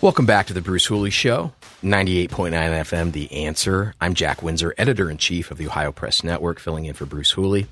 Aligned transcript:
Welcome 0.00 0.26
back 0.26 0.46
to 0.46 0.54
the 0.54 0.60
Bruce 0.60 0.84
Hooley 0.84 1.10
Show, 1.10 1.52
98.9 1.82 2.28
FM, 2.52 3.10
The 3.10 3.32
Answer. 3.32 3.96
I'm 4.00 4.14
Jack 4.14 4.44
Windsor, 4.44 4.72
editor 4.78 5.10
in 5.10 5.18
chief 5.18 5.50
of 5.50 5.58
the 5.58 5.66
Ohio 5.66 5.90
Press 5.90 6.22
Network, 6.22 6.60
filling 6.60 6.84
in 6.84 6.94
for 6.94 7.04
Bruce 7.04 7.32
Hooley. 7.32 7.66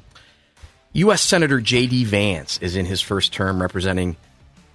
U.S. 0.93 1.23
Senator 1.23 1.61
J.D. 1.61 2.03
Vance 2.03 2.59
is 2.59 2.75
in 2.75 2.85
his 2.85 3.01
first 3.01 3.33
term 3.33 3.63
representing 3.63 4.17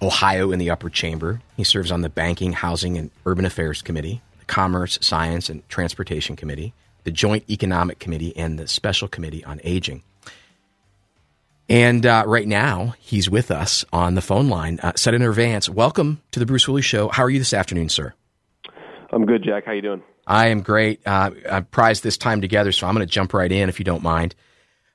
Ohio 0.00 0.50
in 0.50 0.60
the 0.60 0.70
upper 0.70 0.88
chamber. 0.88 1.42
He 1.58 1.64
serves 1.64 1.92
on 1.92 2.00
the 2.00 2.08
Banking, 2.08 2.54
Housing, 2.54 2.96
and 2.96 3.10
Urban 3.26 3.44
Affairs 3.44 3.82
Committee, 3.82 4.22
the 4.38 4.46
Commerce, 4.46 4.98
Science, 5.02 5.50
and 5.50 5.68
Transportation 5.68 6.36
Committee, 6.36 6.72
the 7.04 7.10
Joint 7.10 7.44
Economic 7.50 7.98
Committee, 7.98 8.34
and 8.34 8.58
the 8.58 8.66
Special 8.66 9.08
Committee 9.08 9.44
on 9.44 9.60
Aging. 9.62 10.02
And 11.72 12.04
uh, 12.04 12.24
right 12.26 12.46
now, 12.46 12.96
he's 12.98 13.30
with 13.30 13.50
us 13.50 13.82
on 13.94 14.14
the 14.14 14.20
phone 14.20 14.50
line. 14.50 14.78
Uh, 14.82 14.92
Senator 14.94 15.32
Vance, 15.32 15.70
welcome 15.70 16.20
to 16.32 16.38
the 16.38 16.44
Bruce 16.44 16.64
Hooley 16.64 16.82
Show. 16.82 17.08
How 17.08 17.22
are 17.22 17.30
you 17.30 17.38
this 17.38 17.54
afternoon, 17.54 17.88
sir? 17.88 18.12
I'm 19.10 19.24
good, 19.24 19.42
Jack. 19.42 19.64
How 19.64 19.72
you 19.72 19.80
doing? 19.80 20.02
I 20.26 20.48
am 20.48 20.60
great. 20.60 21.00
Uh, 21.06 21.30
I 21.50 21.60
prized 21.60 22.02
this 22.02 22.18
time 22.18 22.42
together, 22.42 22.72
so 22.72 22.86
I'm 22.86 22.94
going 22.94 23.06
to 23.06 23.10
jump 23.10 23.32
right 23.32 23.50
in 23.50 23.70
if 23.70 23.78
you 23.78 23.86
don't 23.86 24.02
mind. 24.02 24.34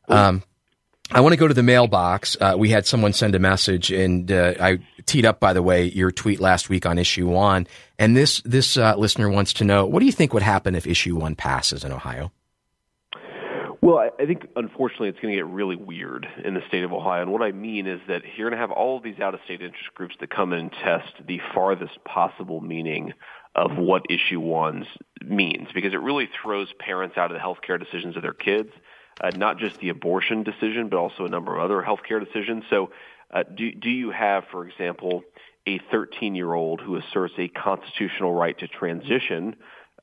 Um, 0.08 0.44
I 1.10 1.22
want 1.22 1.34
to 1.34 1.38
go 1.38 1.48
to 1.48 1.54
the 1.56 1.64
mailbox. 1.64 2.38
Uh, 2.40 2.54
we 2.56 2.70
had 2.70 2.86
someone 2.86 3.12
send 3.12 3.34
a 3.34 3.40
message, 3.40 3.92
and 3.92 4.32
uh, 4.32 4.54
I 4.60 4.78
teed 5.08 5.26
up, 5.26 5.40
by 5.40 5.54
the 5.54 5.64
way, 5.64 5.86
your 5.86 6.12
tweet 6.12 6.40
last 6.40 6.70
week 6.70 6.86
on 6.86 7.00
issue 7.00 7.28
one. 7.28 7.66
And 7.98 8.16
this 8.16 8.40
this 8.42 8.78
uh, 8.78 8.96
listener 8.98 9.32
wants 9.32 9.54
to 9.54 9.64
know, 9.64 9.88
what 9.88 10.02
do 10.02 10.06
you 10.06 10.12
think 10.12 10.32
would 10.32 10.44
happen 10.44 10.76
if 10.76 10.86
issue 10.86 11.16
one 11.16 11.34
passes 11.34 11.84
in 11.84 11.92
Ohio? 11.92 12.32
Well, 13.82 13.98
I, 14.00 14.10
I 14.20 14.26
think 14.26 14.48
unfortunately 14.56 15.10
it's 15.10 15.20
going 15.20 15.34
to 15.34 15.38
get 15.38 15.46
really 15.48 15.76
weird 15.76 16.28
in 16.44 16.54
the 16.54 16.62
state 16.68 16.84
of 16.84 16.92
Ohio. 16.92 17.22
And 17.22 17.32
what 17.32 17.42
I 17.42 17.52
mean 17.52 17.88
is 17.88 18.00
that 18.08 18.24
you're 18.36 18.50
going 18.50 18.60
to 18.60 18.62
have 18.62 18.72
all 18.72 18.98
of 18.98 19.04
these 19.04 19.20
out-of-state 19.20 19.62
interest 19.62 19.94
groups 19.94 20.16
that 20.20 20.30
come 20.30 20.54
in 20.54 20.60
and 20.60 20.72
test 20.72 21.14
the 21.26 21.40
farthest 21.54 22.04
possible 22.04 22.60
meaning 22.60 23.14
of 23.56 23.78
what 23.78 24.04
issue 24.10 24.40
one 24.40 24.86
means, 25.24 25.68
because 25.74 25.94
it 25.94 26.02
really 26.02 26.30
throws 26.42 26.68
parents 26.80 27.18
out 27.18 27.32
of 27.32 27.38
the 27.38 27.42
healthcare 27.42 27.80
decisions 27.80 28.16
of 28.16 28.22
their 28.22 28.34
kids, 28.34 28.70
uh, 29.22 29.32
not 29.36 29.58
just 29.58 29.80
the 29.80 29.90
abortion 29.90 30.44
decision, 30.44 30.90
but 30.90 30.98
also 30.98 31.26
a 31.26 31.30
number 31.30 31.56
of 31.56 31.64
other 31.64 31.82
healthcare 31.82 32.24
decisions. 32.24 32.64
So, 32.70 32.92
uh, 33.32 33.44
do 33.44 33.72
do 33.74 33.90
you 33.90 34.12
have, 34.12 34.46
for 34.52 34.68
example, 34.68 35.24
a 35.66 35.80
13-year-old 35.92 36.82
who 36.82 36.96
asserts 36.96 37.34
a 37.38 37.48
constitutional 37.50 38.34
right 38.34 38.58
to 38.60 38.68
transition 38.68 39.56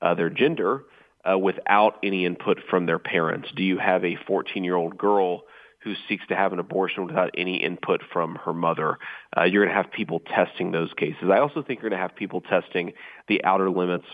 uh, 0.02 0.14
their 0.14 0.30
gender? 0.30 0.84
Uh, 1.30 1.38
without 1.38 1.98
any 2.02 2.24
input 2.24 2.58
from 2.68 2.86
their 2.86 2.98
parents? 2.98 3.48
Do 3.54 3.62
you 3.62 3.78
have 3.78 4.04
a 4.04 4.16
14 4.26 4.64
year 4.64 4.76
old 4.76 4.98
girl 4.98 5.42
who 5.82 5.94
seeks 6.08 6.26
to 6.28 6.36
have 6.36 6.52
an 6.52 6.58
abortion 6.58 7.06
without 7.06 7.30
any 7.36 7.62
input 7.62 8.00
from 8.12 8.36
her 8.44 8.54
mother? 8.54 8.98
Uh, 9.36 9.44
you're 9.44 9.64
going 9.64 9.74
to 9.76 9.82
have 9.82 9.92
people 9.92 10.20
testing 10.20 10.72
those 10.72 10.92
cases. 10.96 11.24
I 11.30 11.38
also 11.38 11.62
think 11.62 11.80
you're 11.80 11.90
going 11.90 12.00
to 12.00 12.06
have 12.06 12.16
people 12.16 12.40
testing 12.40 12.92
the 13.28 13.44
outer 13.44 13.70
limits 13.70 14.06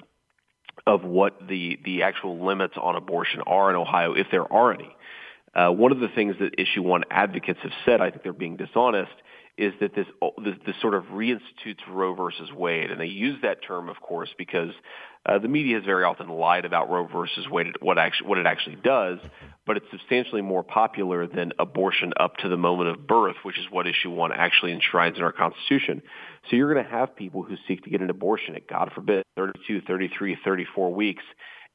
of 0.87 1.05
what 1.05 1.47
the, 1.49 1.79
the 1.85 2.03
actual 2.03 2.45
limits 2.45 2.75
on 2.81 2.97
abortion 2.97 3.43
are 3.47 3.71
in 3.71 3.77
Ohio, 3.77 4.15
if 4.15 4.27
there 4.31 4.51
are 4.53 4.73
any. 4.73 4.95
Uh, 5.55 5.71
one 5.71 5.93
of 5.93 5.99
the 6.01 6.09
things 6.09 6.37
that 6.41 6.61
issue 6.61 6.83
one 6.83 7.03
advocates 7.11 7.59
have 7.63 7.73
said, 7.85 8.01
I 8.01 8.11
think 8.11 8.23
they're 8.23 8.33
being 8.33 8.57
dishonest, 8.57 9.13
is 9.59 9.75
that 9.81 9.95
this, 9.95 10.07
this, 10.43 10.55
this 10.65 10.77
sort 10.81 10.95
of 10.95 11.05
reinstitutes 11.07 11.81
Roe 11.89 12.15
versus 12.15 12.51
Wade, 12.53 12.91
and 12.91 13.01
they 13.01 13.07
use 13.07 13.37
that 13.43 13.59
term, 13.67 13.89
of 13.89 14.01
course, 14.01 14.31
because 14.39 14.71
uh, 15.27 15.39
the 15.39 15.49
media 15.49 15.77
has 15.77 15.85
very 15.85 16.05
often 16.05 16.29
lied 16.29 16.65
about 16.65 16.89
Roe 16.89 17.07
versus 17.07 17.47
Wade, 17.51 17.75
what 17.81 17.99
actually 17.99 18.29
what 18.29 18.39
it 18.39 18.47
actually 18.47 18.77
does, 18.77 19.19
but 19.67 19.77
it's 19.77 19.87
substantially 19.91 20.41
more 20.41 20.63
popular 20.63 21.27
than 21.27 21.53
abortion 21.59 22.13
up 22.19 22.37
to 22.39 22.49
the 22.49 22.57
moment 22.57 22.89
of 22.89 23.07
birth, 23.07 23.37
which 23.43 23.59
is 23.59 23.67
what 23.71 23.87
issue 23.87 24.11
one 24.11 24.33
actually 24.33 24.73
enshrines 24.73 25.19
in 25.19 25.23
our 25.23 25.33
Constitution. 25.33 26.01
So 26.49 26.57
you're 26.57 26.73
going 26.73 26.85
to 26.85 26.91
have 26.91 27.15
people 27.15 27.43
who 27.43 27.57
seek 27.69 27.85
to 27.85 27.91
get 27.91 28.01
an 28.01 28.09
abortion 28.09 28.57
at, 28.57 28.67
God 28.67 28.93
forbid, 28.95 29.25
32, 29.37 29.83
33, 29.83 30.39
34 30.43 30.95
weeks, 30.95 31.25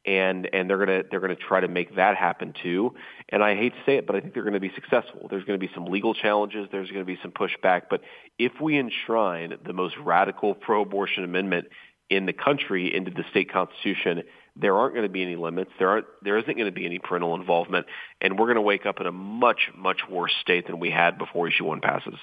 and 0.05 0.47
and 0.53 0.69
they're 0.69 0.77
gonna 0.77 1.03
they're 1.09 1.19
gonna 1.19 1.35
try 1.35 1.59
to 1.59 1.67
make 1.67 1.95
that 1.95 2.15
happen 2.15 2.53
too. 2.61 2.93
And 3.29 3.43
I 3.43 3.55
hate 3.55 3.73
to 3.73 3.79
say 3.85 3.97
it, 3.97 4.05
but 4.05 4.15
I 4.15 4.21
think 4.21 4.33
they're 4.33 4.43
to 4.53 4.59
be 4.59 4.71
successful. 4.75 5.27
There's 5.29 5.45
to 5.59 5.67
be 5.67 5.73
some 5.73 5.85
legal 5.85 6.13
challenges. 6.13 6.67
There's 6.71 6.89
to 6.89 7.05
be 7.05 7.19
some 7.21 7.31
pushback. 7.31 7.83
But 7.89 8.01
if 8.37 8.53
we 8.61 8.77
enshrine 8.77 9.55
the 9.65 9.73
most 9.73 9.95
radical 9.97 10.53
pro-abortion 10.53 11.23
amendment 11.23 11.67
in 12.09 12.25
the 12.25 12.33
country 12.33 12.93
into 12.93 13.09
the 13.09 13.23
state 13.31 13.51
constitution, 13.51 14.23
there 14.55 14.75
aren't 14.77 14.93
going 14.93 15.05
to 15.05 15.11
be 15.11 15.21
any 15.21 15.35
limits. 15.35 15.71
There 15.79 15.89
aren't. 15.89 16.05
There 16.21 16.37
isn't 16.37 16.55
going 16.55 16.67
to 16.67 16.71
be 16.71 16.85
any 16.85 16.99
parental 16.99 17.35
involvement, 17.35 17.87
and 18.21 18.39
we're 18.39 18.45
going 18.45 18.55
to 18.55 18.61
wake 18.61 18.85
up 18.85 19.01
in 19.01 19.07
a 19.07 19.11
much 19.11 19.71
much 19.75 20.01
worse 20.09 20.33
state 20.41 20.67
than 20.67 20.79
we 20.79 20.91
had 20.91 21.17
before 21.17 21.47
issue 21.47 21.65
one 21.65 21.81
passes. 21.81 22.15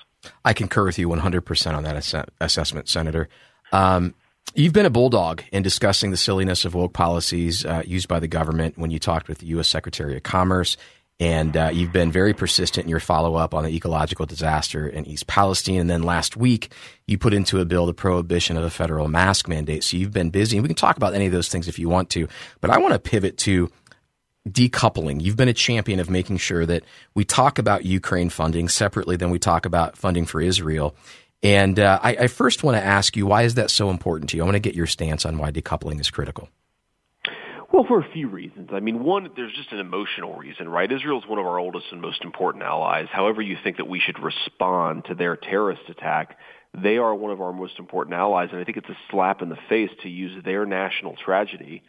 I 0.45 0.53
concur 0.53 0.85
with 0.85 0.99
you 0.99 1.09
100% 1.09 1.75
on 1.75 1.83
that 1.83 1.97
ass- 1.97 2.27
assessment, 2.41 2.89
Senator. 2.89 3.29
Um, 3.73 4.15
You've 4.55 4.75
been 4.75 4.85
a 4.85 4.91
bulldog 4.91 5.43
in 5.51 5.63
discussing 5.63 6.11
the 6.11 6.17
silliness 6.19 6.67
of 6.67 6.75
woke 6.75 6.93
policies 6.93 7.65
uh, 7.65 7.83
used 7.87 8.07
by 8.07 8.21
the 8.21 8.29
government 8.29 8.77
when 8.77 8.91
you 8.91 8.99
talked 8.99 9.27
with 9.27 9.39
the 9.39 9.47
U.S. 9.47 9.69
Secretary 9.69 10.15
of 10.15 10.23
Commerce, 10.25 10.77
and 11.19 11.57
uh, 11.57 11.71
you've 11.73 11.93
been 11.93 12.13
very 12.13 12.35
persistent 12.35 12.85
in 12.85 12.91
your 12.91 13.01
follow 13.01 13.37
up 13.37 13.55
on 13.55 13.65
the 13.65 13.75
ecological 13.75 14.27
disaster 14.27 14.87
in 14.87 15.07
East 15.07 15.27
Palestine. 15.27 15.77
And 15.77 15.89
then 15.89 16.03
last 16.03 16.37
week, 16.37 16.75
you 17.07 17.17
put 17.17 17.33
into 17.33 17.61
a 17.61 17.65
bill 17.65 17.87
the 17.87 17.95
prohibition 17.95 18.59
of 18.59 18.65
a 18.65 18.71
federal 18.71 19.09
mask 19.09 19.49
mandate. 19.49 19.85
So 19.85 19.97
you've 19.97 20.13
been 20.13 20.31
busy, 20.31 20.59
and 20.59 20.65
we 20.65 20.69
can 20.69 20.77
talk 20.77 20.99
about 20.99 21.15
any 21.15 21.27
of 21.27 21.33
those 21.33 21.49
things 21.49 21.67
if 21.67 21.79
you 21.79 21.89
want 21.89 22.11
to. 22.11 22.29
But 22.61 22.71
I 22.71 22.79
want 22.79 22.93
to 22.93 22.99
pivot 22.99 23.39
to 23.39 23.71
decoupling. 24.49 25.23
You've 25.23 25.37
been 25.37 25.49
a 25.49 25.55
champion 25.55 26.01
of 26.01 26.11
making 26.11 26.39
sure 26.39 26.67
that 26.67 26.83
we 27.15 27.25
talk 27.25 27.59
about 27.59 27.85
Ukraine 27.85 28.29
funding 28.29 28.69
separately 28.69 29.17
than 29.17 29.31
we 29.31 29.39
talk 29.39 29.65
about 29.65 29.97
funding 29.97 30.27
for 30.27 30.41
Israel. 30.41 30.95
And 31.43 31.79
uh, 31.79 31.99
I, 32.03 32.11
I 32.11 32.27
first 32.29 32.63
want 32.63 32.77
to 32.77 32.85
ask 32.85 33.17
you, 33.17 33.27
why 33.27 33.43
is 33.43 33.55
that 33.55 33.71
so 33.71 33.91
important 33.91 34.31
to 34.31 34.37
you? 34.37 34.43
I 34.43 34.47
want 34.47 34.55
to 34.55 34.61
get 34.61 34.75
your 34.75 34.87
stance 34.87 35.27
on 35.27 35.39
why 35.39 35.51
decoupling 35.51 36.01
is 36.01 36.11
critical. 36.11 36.49
Well, 37.73 37.85
for 37.89 38.01
a 38.01 38.13
few 38.13 38.29
reasons. 38.29 38.69
I 38.73 38.81
mean, 38.81 39.03
one, 39.03 39.31
there's 39.35 39.55
just 39.55 39.73
an 39.73 39.79
emotional 39.79 40.35
reason, 40.35 40.69
right? 40.69 40.93
Israel 40.93 41.19
is 41.19 41.27
one 41.27 41.39
of 41.39 41.47
our 41.47 41.59
oldest 41.59 41.87
and 41.91 42.03
most 42.03 42.23
important 42.23 42.63
allies. 42.63 43.09
However 43.11 43.41
you 43.41 43.57
think 43.65 43.79
that 43.79 43.89
we 43.89 43.99
should 43.99 44.23
respond 44.23 45.07
to 45.07 45.15
their 45.15 45.37
terrorist 45.37 45.83
attack, 45.89 46.39
they 46.75 46.99
are 46.99 47.15
one 47.15 47.33
of 47.33 47.41
our 47.41 47.53
most 47.53 47.79
important 47.79 48.15
allies, 48.15 48.51
and 48.53 48.61
I 48.61 48.65
think 48.65 48.77
it's 48.77 48.89
a 48.91 48.99
slap 49.11 49.41
in 49.41 49.49
the 49.49 49.59
face 49.69 49.91
to 50.03 50.09
use 50.09 50.43
their 50.45 50.67
national 50.67 51.17
tragedy 51.17 51.83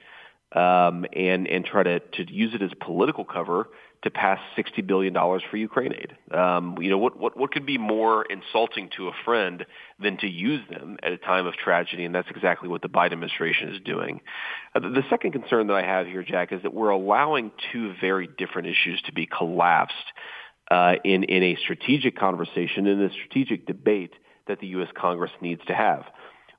um, 0.54 1.06
and 1.14 1.48
and 1.48 1.66
try 1.66 1.84
to 1.84 2.00
to 2.00 2.32
use 2.32 2.54
it 2.54 2.62
as 2.62 2.72
political 2.80 3.26
cover 3.26 3.68
to 4.04 4.12
pass 4.12 4.40
sixty 4.56 4.82
billion 4.82 5.14
dollars 5.14 5.42
for 5.50 5.58
Ukraine 5.58 5.94
aid. 5.94 6.38
Um, 6.38 6.78
you 6.80 6.90
know 6.90 6.98
what 6.98 7.18
what 7.18 7.38
what 7.38 7.52
could 7.52 7.66
be 7.66 7.78
more 7.78 8.26
insulting 8.26 8.90
to 8.98 9.08
a 9.08 9.12
friend 9.26 9.66
than 10.00 10.18
to 10.18 10.28
use 10.28 10.62
them 10.70 10.98
at 11.02 11.14
a 11.14 11.18
time 11.18 11.48
of 11.48 11.56
tragedy, 11.56 12.04
and 12.06 12.14
that's 12.14 12.30
exactly 12.30 12.68
what 12.68 12.82
the 12.82 12.90
Biden 12.90 13.14
administration 13.14 13.74
is 13.74 13.82
doing. 13.84 14.22
Uh, 14.76 14.80
the, 14.80 15.04
second 15.10 15.32
concern 15.32 15.68
that 15.68 15.76
I 15.76 15.84
have 15.84 16.08
here, 16.08 16.24
Jack, 16.24 16.52
is 16.52 16.62
that 16.64 16.74
we're 16.74 16.90
allowing 16.90 17.52
two 17.72 17.94
very 18.02 18.28
different 18.38 18.68
issues 18.68 19.02
to 19.06 19.14
be 19.14 19.26
collapsed 19.26 19.96
uh, 20.70 20.96
in 21.04 21.24
in 21.24 21.44
a 21.44 21.58
strategic 21.64 22.18
conversation 22.18 22.88
in 22.88 23.02
a 23.02 23.10
strategic 23.10 23.66
debate 23.66 24.14
that 24.48 24.60
the 24.60 24.68
U.S. 24.68 24.90
Congress 24.96 25.32
needs 25.42 25.62
to 25.68 25.74
have. 25.74 26.04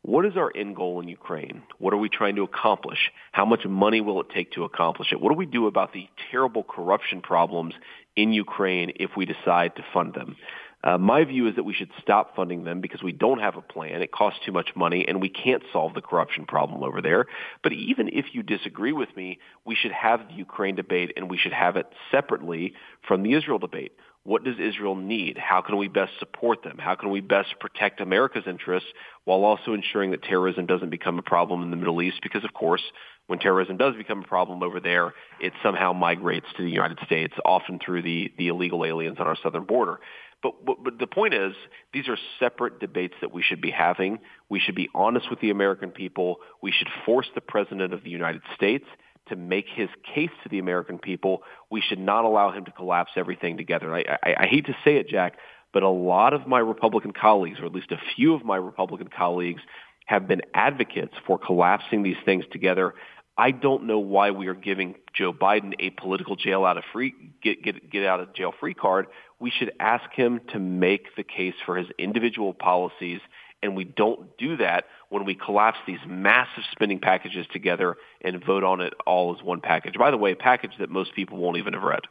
What 0.04 0.26
is 0.26 0.36
our 0.36 0.52
end 0.54 0.76
goal 0.76 1.00
in 1.00 1.08
Ukraine? 1.08 1.62
What 1.78 1.94
are 1.94 1.96
we 1.96 2.10
trying 2.10 2.36
to 2.36 2.42
accomplish? 2.42 3.10
How 3.32 3.46
much 3.46 3.64
money 3.64 4.02
will 4.02 4.20
it 4.20 4.26
take 4.34 4.52
to 4.52 4.64
accomplish 4.64 5.12
it? 5.12 5.18
What 5.18 5.30
do 5.30 5.34
we 5.34 5.46
do 5.46 5.66
about 5.66 5.94
the 5.94 6.06
terrible 6.30 6.62
corruption 6.62 7.22
problems 7.22 7.72
in 8.14 8.34
Ukraine 8.34 8.92
if 8.96 9.12
we 9.16 9.24
decide 9.24 9.76
to 9.76 9.84
fund 9.94 10.12
them? 10.12 10.36
Uh, 10.84 10.98
my 10.98 11.24
view 11.24 11.48
is 11.48 11.56
that 11.56 11.62
we 11.62 11.72
should 11.72 11.88
stop 12.02 12.36
funding 12.36 12.64
them 12.64 12.82
because 12.82 13.02
we 13.02 13.12
don't 13.12 13.38
have 13.38 13.56
a 13.56 13.62
plan. 13.62 14.02
It 14.02 14.12
costs 14.12 14.40
too 14.44 14.52
much 14.52 14.68
money 14.76 15.06
and 15.08 15.22
we 15.22 15.30
can't 15.30 15.62
solve 15.72 15.94
the 15.94 16.02
corruption 16.02 16.44
problem 16.44 16.82
over 16.82 17.00
there. 17.00 17.24
But 17.62 17.72
even 17.72 18.08
if 18.08 18.26
you 18.34 18.42
disagree 18.42 18.92
with 18.92 19.08
me, 19.16 19.38
we 19.64 19.74
should 19.74 19.92
have 19.92 20.28
the 20.28 20.34
Ukraine 20.34 20.74
debate 20.74 21.14
and 21.16 21.30
we 21.30 21.38
should 21.38 21.54
have 21.54 21.76
it 21.76 21.86
separately 22.10 22.74
from 23.08 23.22
the 23.22 23.32
Israel 23.32 23.58
debate. 23.58 23.92
What 24.24 24.42
does 24.42 24.56
Israel 24.58 24.94
need? 24.94 25.36
How 25.36 25.60
can 25.60 25.76
we 25.76 25.86
best 25.86 26.12
support 26.18 26.62
them? 26.62 26.78
How 26.78 26.94
can 26.94 27.10
we 27.10 27.20
best 27.20 27.54
protect 27.60 28.00
America's 28.00 28.44
interests 28.46 28.88
while 29.24 29.44
also 29.44 29.74
ensuring 29.74 30.12
that 30.12 30.22
terrorism 30.22 30.64
doesn't 30.64 30.88
become 30.88 31.18
a 31.18 31.22
problem 31.22 31.62
in 31.62 31.70
the 31.70 31.76
Middle 31.76 32.00
East? 32.00 32.20
Because, 32.22 32.42
of 32.42 32.54
course, 32.54 32.80
when 33.26 33.38
terrorism 33.38 33.76
does 33.76 33.94
become 33.96 34.20
a 34.24 34.26
problem 34.26 34.62
over 34.62 34.80
there, 34.80 35.12
it 35.40 35.52
somehow 35.62 35.92
migrates 35.92 36.46
to 36.56 36.62
the 36.62 36.70
United 36.70 36.98
States, 37.04 37.34
often 37.44 37.78
through 37.84 38.00
the, 38.00 38.32
the 38.38 38.48
illegal 38.48 38.82
aliens 38.86 39.18
on 39.20 39.26
our 39.26 39.36
southern 39.42 39.64
border. 39.64 40.00
But, 40.42 40.64
but, 40.64 40.82
but 40.82 40.98
the 40.98 41.06
point 41.06 41.34
is, 41.34 41.52
these 41.92 42.08
are 42.08 42.16
separate 42.38 42.80
debates 42.80 43.14
that 43.20 43.32
we 43.32 43.42
should 43.42 43.60
be 43.60 43.70
having. 43.70 44.20
We 44.48 44.58
should 44.58 44.74
be 44.74 44.88
honest 44.94 45.28
with 45.28 45.40
the 45.40 45.50
American 45.50 45.90
people. 45.90 46.36
We 46.62 46.72
should 46.72 46.88
force 47.04 47.26
the 47.34 47.40
President 47.42 47.92
of 47.92 48.04
the 48.04 48.10
United 48.10 48.42
States 48.54 48.86
to 49.28 49.36
make 49.36 49.66
his 49.68 49.88
case 50.14 50.30
to 50.42 50.48
the 50.48 50.58
American 50.58 50.98
people. 50.98 51.42
We 51.70 51.80
should 51.80 51.98
not 51.98 52.24
allow 52.24 52.52
him 52.52 52.64
to 52.64 52.70
collapse 52.70 53.12
everything 53.16 53.56
together. 53.56 53.94
I, 53.94 54.04
I, 54.22 54.34
I 54.40 54.46
hate 54.46 54.66
to 54.66 54.76
say 54.84 54.96
it, 54.96 55.08
Jack, 55.08 55.38
but 55.72 55.82
a 55.82 55.88
lot 55.88 56.34
of 56.34 56.46
my 56.46 56.58
Republican 56.58 57.12
colleagues, 57.12 57.60
or 57.60 57.66
at 57.66 57.72
least 57.72 57.92
a 57.92 58.00
few 58.16 58.34
of 58.34 58.44
my 58.44 58.56
Republican 58.56 59.08
colleagues, 59.08 59.62
have 60.06 60.28
been 60.28 60.42
advocates 60.52 61.14
for 61.26 61.38
collapsing 61.38 62.02
these 62.02 62.16
things 62.24 62.44
together. 62.52 62.94
I 63.36 63.50
don't 63.50 63.86
know 63.86 63.98
why 63.98 64.30
we 64.30 64.46
are 64.46 64.54
giving 64.54 64.94
Joe 65.12 65.32
Biden 65.32 65.72
a 65.80 65.90
political 65.90 66.36
jail 66.36 66.64
out 66.64 66.76
of 66.76 66.84
free 66.92 67.14
get 67.42 67.62
get 67.64 67.90
get 67.90 68.04
out 68.06 68.20
of 68.20 68.32
jail 68.34 68.52
free 68.60 68.74
card. 68.74 69.06
We 69.40 69.50
should 69.50 69.72
ask 69.80 70.04
him 70.12 70.40
to 70.52 70.60
make 70.60 71.16
the 71.16 71.24
case 71.24 71.54
for 71.66 71.76
his 71.76 71.88
individual 71.98 72.54
policies 72.54 73.20
and 73.64 73.74
we 73.74 73.84
don't 73.84 74.36
do 74.36 74.58
that 74.58 74.84
when 75.08 75.24
we 75.24 75.34
collapse 75.34 75.78
these 75.86 75.98
massive 76.06 76.64
spending 76.72 76.98
packages 76.98 77.46
together 77.52 77.96
and 78.20 78.44
vote 78.44 78.64
on 78.64 78.80
it 78.80 78.94
all 79.06 79.34
as 79.34 79.42
one 79.42 79.60
package. 79.60 79.94
By 79.98 80.10
the 80.10 80.16
way, 80.16 80.32
a 80.32 80.36
package 80.36 80.72
that 80.78 80.90
most 80.90 81.14
people 81.14 81.38
won't 81.38 81.56
even 81.56 81.72
have 81.72 81.82
read. 81.82 82.02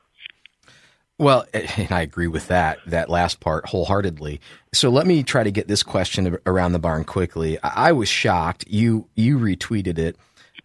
Well, 1.20 1.46
and 1.54 1.92
I 1.92 2.02
agree 2.02 2.28
with 2.28 2.48
that 2.48 2.80
that 2.88 3.10
last 3.10 3.40
part 3.40 3.66
wholeheartedly. 3.66 4.42
So 4.74 4.90
let 4.90 5.08
me 5.08 5.24
try 5.24 5.44
to 5.44 5.52
get 5.52 5.68
this 5.68 5.84
question 5.84 6.38
around 6.46 6.74
the 6.74 6.80
barn 6.80 7.04
quickly. 7.04 7.58
I 7.62 7.92
was 7.92 8.10
shocked. 8.10 8.66
You 8.68 9.08
you 9.16 9.38
retweeted 9.38 9.98
it 9.98 10.18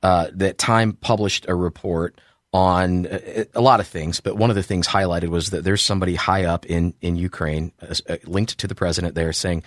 uh, 0.02 0.28
that 0.32 0.58
Time 0.58 0.92
published 0.92 1.46
a 1.48 1.54
report 1.54 2.20
on 2.52 3.06
uh, 3.06 3.44
a 3.54 3.60
lot 3.60 3.78
of 3.78 3.86
things, 3.86 4.20
but 4.20 4.36
one 4.36 4.48
of 4.48 4.56
the 4.56 4.62
things 4.62 4.88
highlighted 4.88 5.28
was 5.28 5.50
that 5.50 5.64
there's 5.64 5.82
somebody 5.82 6.14
high 6.14 6.44
up 6.44 6.64
in 6.66 6.94
in 7.02 7.16
Ukraine, 7.16 7.72
uh, 7.82 7.94
uh 8.08 8.16
linked 8.24 8.58
to 8.58 8.66
the 8.66 8.74
president, 8.74 9.14
there 9.14 9.32
saying 9.34 9.62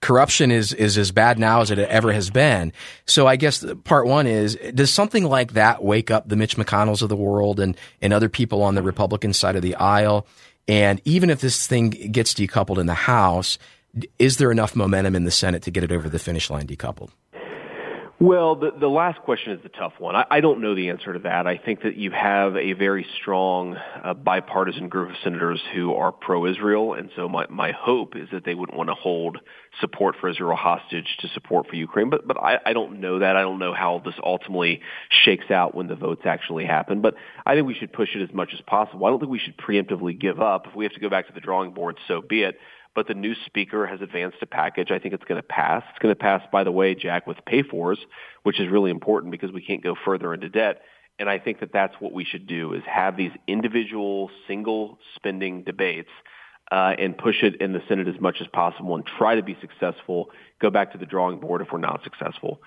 corruption 0.00 0.52
is 0.52 0.72
is 0.72 0.96
as 0.96 1.10
bad 1.10 1.38
now 1.38 1.62
as 1.62 1.70
it 1.72 1.80
ever 1.80 2.12
has 2.12 2.30
been. 2.30 2.72
So 3.06 3.26
I 3.26 3.36
guess 3.36 3.64
part 3.84 4.06
one 4.06 4.28
is 4.28 4.56
does 4.74 4.90
something 4.92 5.24
like 5.24 5.54
that 5.54 5.82
wake 5.82 6.12
up 6.12 6.28
the 6.28 6.36
Mitch 6.36 6.56
McConnells 6.56 7.02
of 7.02 7.08
the 7.08 7.16
world 7.16 7.58
and 7.58 7.76
and 8.00 8.12
other 8.12 8.28
people 8.28 8.62
on 8.62 8.76
the 8.76 8.82
Republican 8.82 9.32
side 9.32 9.56
of 9.56 9.62
the 9.62 9.74
aisle? 9.74 10.26
And 10.68 11.00
even 11.04 11.28
if 11.28 11.40
this 11.40 11.66
thing 11.66 11.90
gets 11.90 12.34
decoupled 12.34 12.78
in 12.78 12.86
the 12.86 12.94
House, 12.94 13.58
is 14.20 14.36
there 14.36 14.52
enough 14.52 14.76
momentum 14.76 15.16
in 15.16 15.24
the 15.24 15.32
Senate 15.32 15.62
to 15.62 15.72
get 15.72 15.82
it 15.82 15.90
over 15.90 16.08
the 16.08 16.20
finish 16.20 16.50
line 16.50 16.68
decoupled? 16.68 17.10
Well, 18.22 18.54
the, 18.54 18.70
the 18.70 18.86
last 18.86 19.18
question 19.22 19.52
is 19.52 19.64
the 19.64 19.68
tough 19.68 19.94
one. 19.98 20.14
I, 20.14 20.24
I 20.30 20.40
don't 20.40 20.60
know 20.60 20.76
the 20.76 20.90
answer 20.90 21.12
to 21.12 21.18
that. 21.20 21.48
I 21.48 21.58
think 21.58 21.82
that 21.82 21.96
you 21.96 22.12
have 22.12 22.56
a 22.56 22.72
very 22.72 23.04
strong 23.20 23.74
uh, 23.74 24.14
bipartisan 24.14 24.88
group 24.88 25.10
of 25.10 25.16
senators 25.24 25.60
who 25.74 25.92
are 25.94 26.12
pro-Israel, 26.12 26.94
and 26.94 27.10
so 27.16 27.28
my, 27.28 27.46
my 27.50 27.72
hope 27.72 28.14
is 28.14 28.28
that 28.30 28.44
they 28.44 28.54
wouldn't 28.54 28.78
want 28.78 28.90
to 28.90 28.94
hold 28.94 29.38
support 29.80 30.14
for 30.20 30.28
Israel 30.28 30.54
hostage 30.54 31.16
to 31.18 31.28
support 31.34 31.66
for 31.66 31.74
Ukraine. 31.74 32.10
But 32.10 32.28
but 32.28 32.36
I, 32.36 32.58
I 32.64 32.72
don't 32.74 33.00
know 33.00 33.18
that. 33.18 33.34
I 33.34 33.42
don't 33.42 33.58
know 33.58 33.74
how 33.74 34.00
this 34.04 34.14
ultimately 34.24 34.82
shakes 35.24 35.50
out 35.50 35.74
when 35.74 35.88
the 35.88 35.96
votes 35.96 36.22
actually 36.24 36.64
happen. 36.64 37.00
But 37.00 37.14
I 37.44 37.56
think 37.56 37.66
we 37.66 37.74
should 37.74 37.92
push 37.92 38.10
it 38.14 38.22
as 38.22 38.32
much 38.32 38.50
as 38.54 38.60
possible. 38.60 39.04
I 39.04 39.10
don't 39.10 39.18
think 39.18 39.32
we 39.32 39.40
should 39.40 39.56
preemptively 39.56 40.16
give 40.16 40.40
up. 40.40 40.68
If 40.68 40.76
we 40.76 40.84
have 40.84 40.92
to 40.92 41.00
go 41.00 41.08
back 41.08 41.26
to 41.26 41.32
the 41.32 41.40
drawing 41.40 41.72
board, 41.72 41.98
so 42.06 42.22
be 42.22 42.44
it 42.44 42.56
but 42.94 43.08
the 43.08 43.14
new 43.14 43.34
speaker 43.46 43.86
has 43.86 44.00
advanced 44.00 44.38
a 44.42 44.46
package. 44.46 44.90
I 44.90 44.98
think 44.98 45.14
it's 45.14 45.24
going 45.24 45.40
to 45.40 45.46
pass. 45.46 45.82
It's 45.90 45.98
going 45.98 46.14
to 46.14 46.18
pass, 46.18 46.42
by 46.52 46.64
the 46.64 46.72
way, 46.72 46.94
Jack, 46.94 47.26
with 47.26 47.38
pay 47.46 47.62
fors, 47.62 47.98
which 48.42 48.60
is 48.60 48.68
really 48.70 48.90
important 48.90 49.32
because 49.32 49.50
we 49.52 49.62
can't 49.62 49.82
go 49.82 49.94
further 50.04 50.34
into 50.34 50.48
debt. 50.48 50.82
And 51.18 51.28
I 51.28 51.38
think 51.38 51.60
that 51.60 51.72
that's 51.72 51.94
what 52.00 52.12
we 52.12 52.24
should 52.24 52.46
do 52.46 52.72
is 52.72 52.82
have 52.86 53.16
these 53.16 53.32
individual 53.46 54.30
single 54.46 54.98
spending 55.14 55.62
debates 55.62 56.10
uh, 56.70 56.94
and 56.98 57.16
push 57.16 57.42
it 57.42 57.60
in 57.60 57.72
the 57.72 57.82
Senate 57.88 58.08
as 58.08 58.20
much 58.20 58.36
as 58.40 58.46
possible 58.48 58.94
and 58.94 59.04
try 59.06 59.34
to 59.34 59.42
be 59.42 59.56
successful. 59.60 60.30
Go 60.60 60.70
back 60.70 60.92
to 60.92 60.98
the 60.98 61.06
drawing 61.06 61.38
board 61.38 61.60
if 61.60 61.68
we're 61.70 61.78
not 61.78 62.02
successful. 62.02 62.60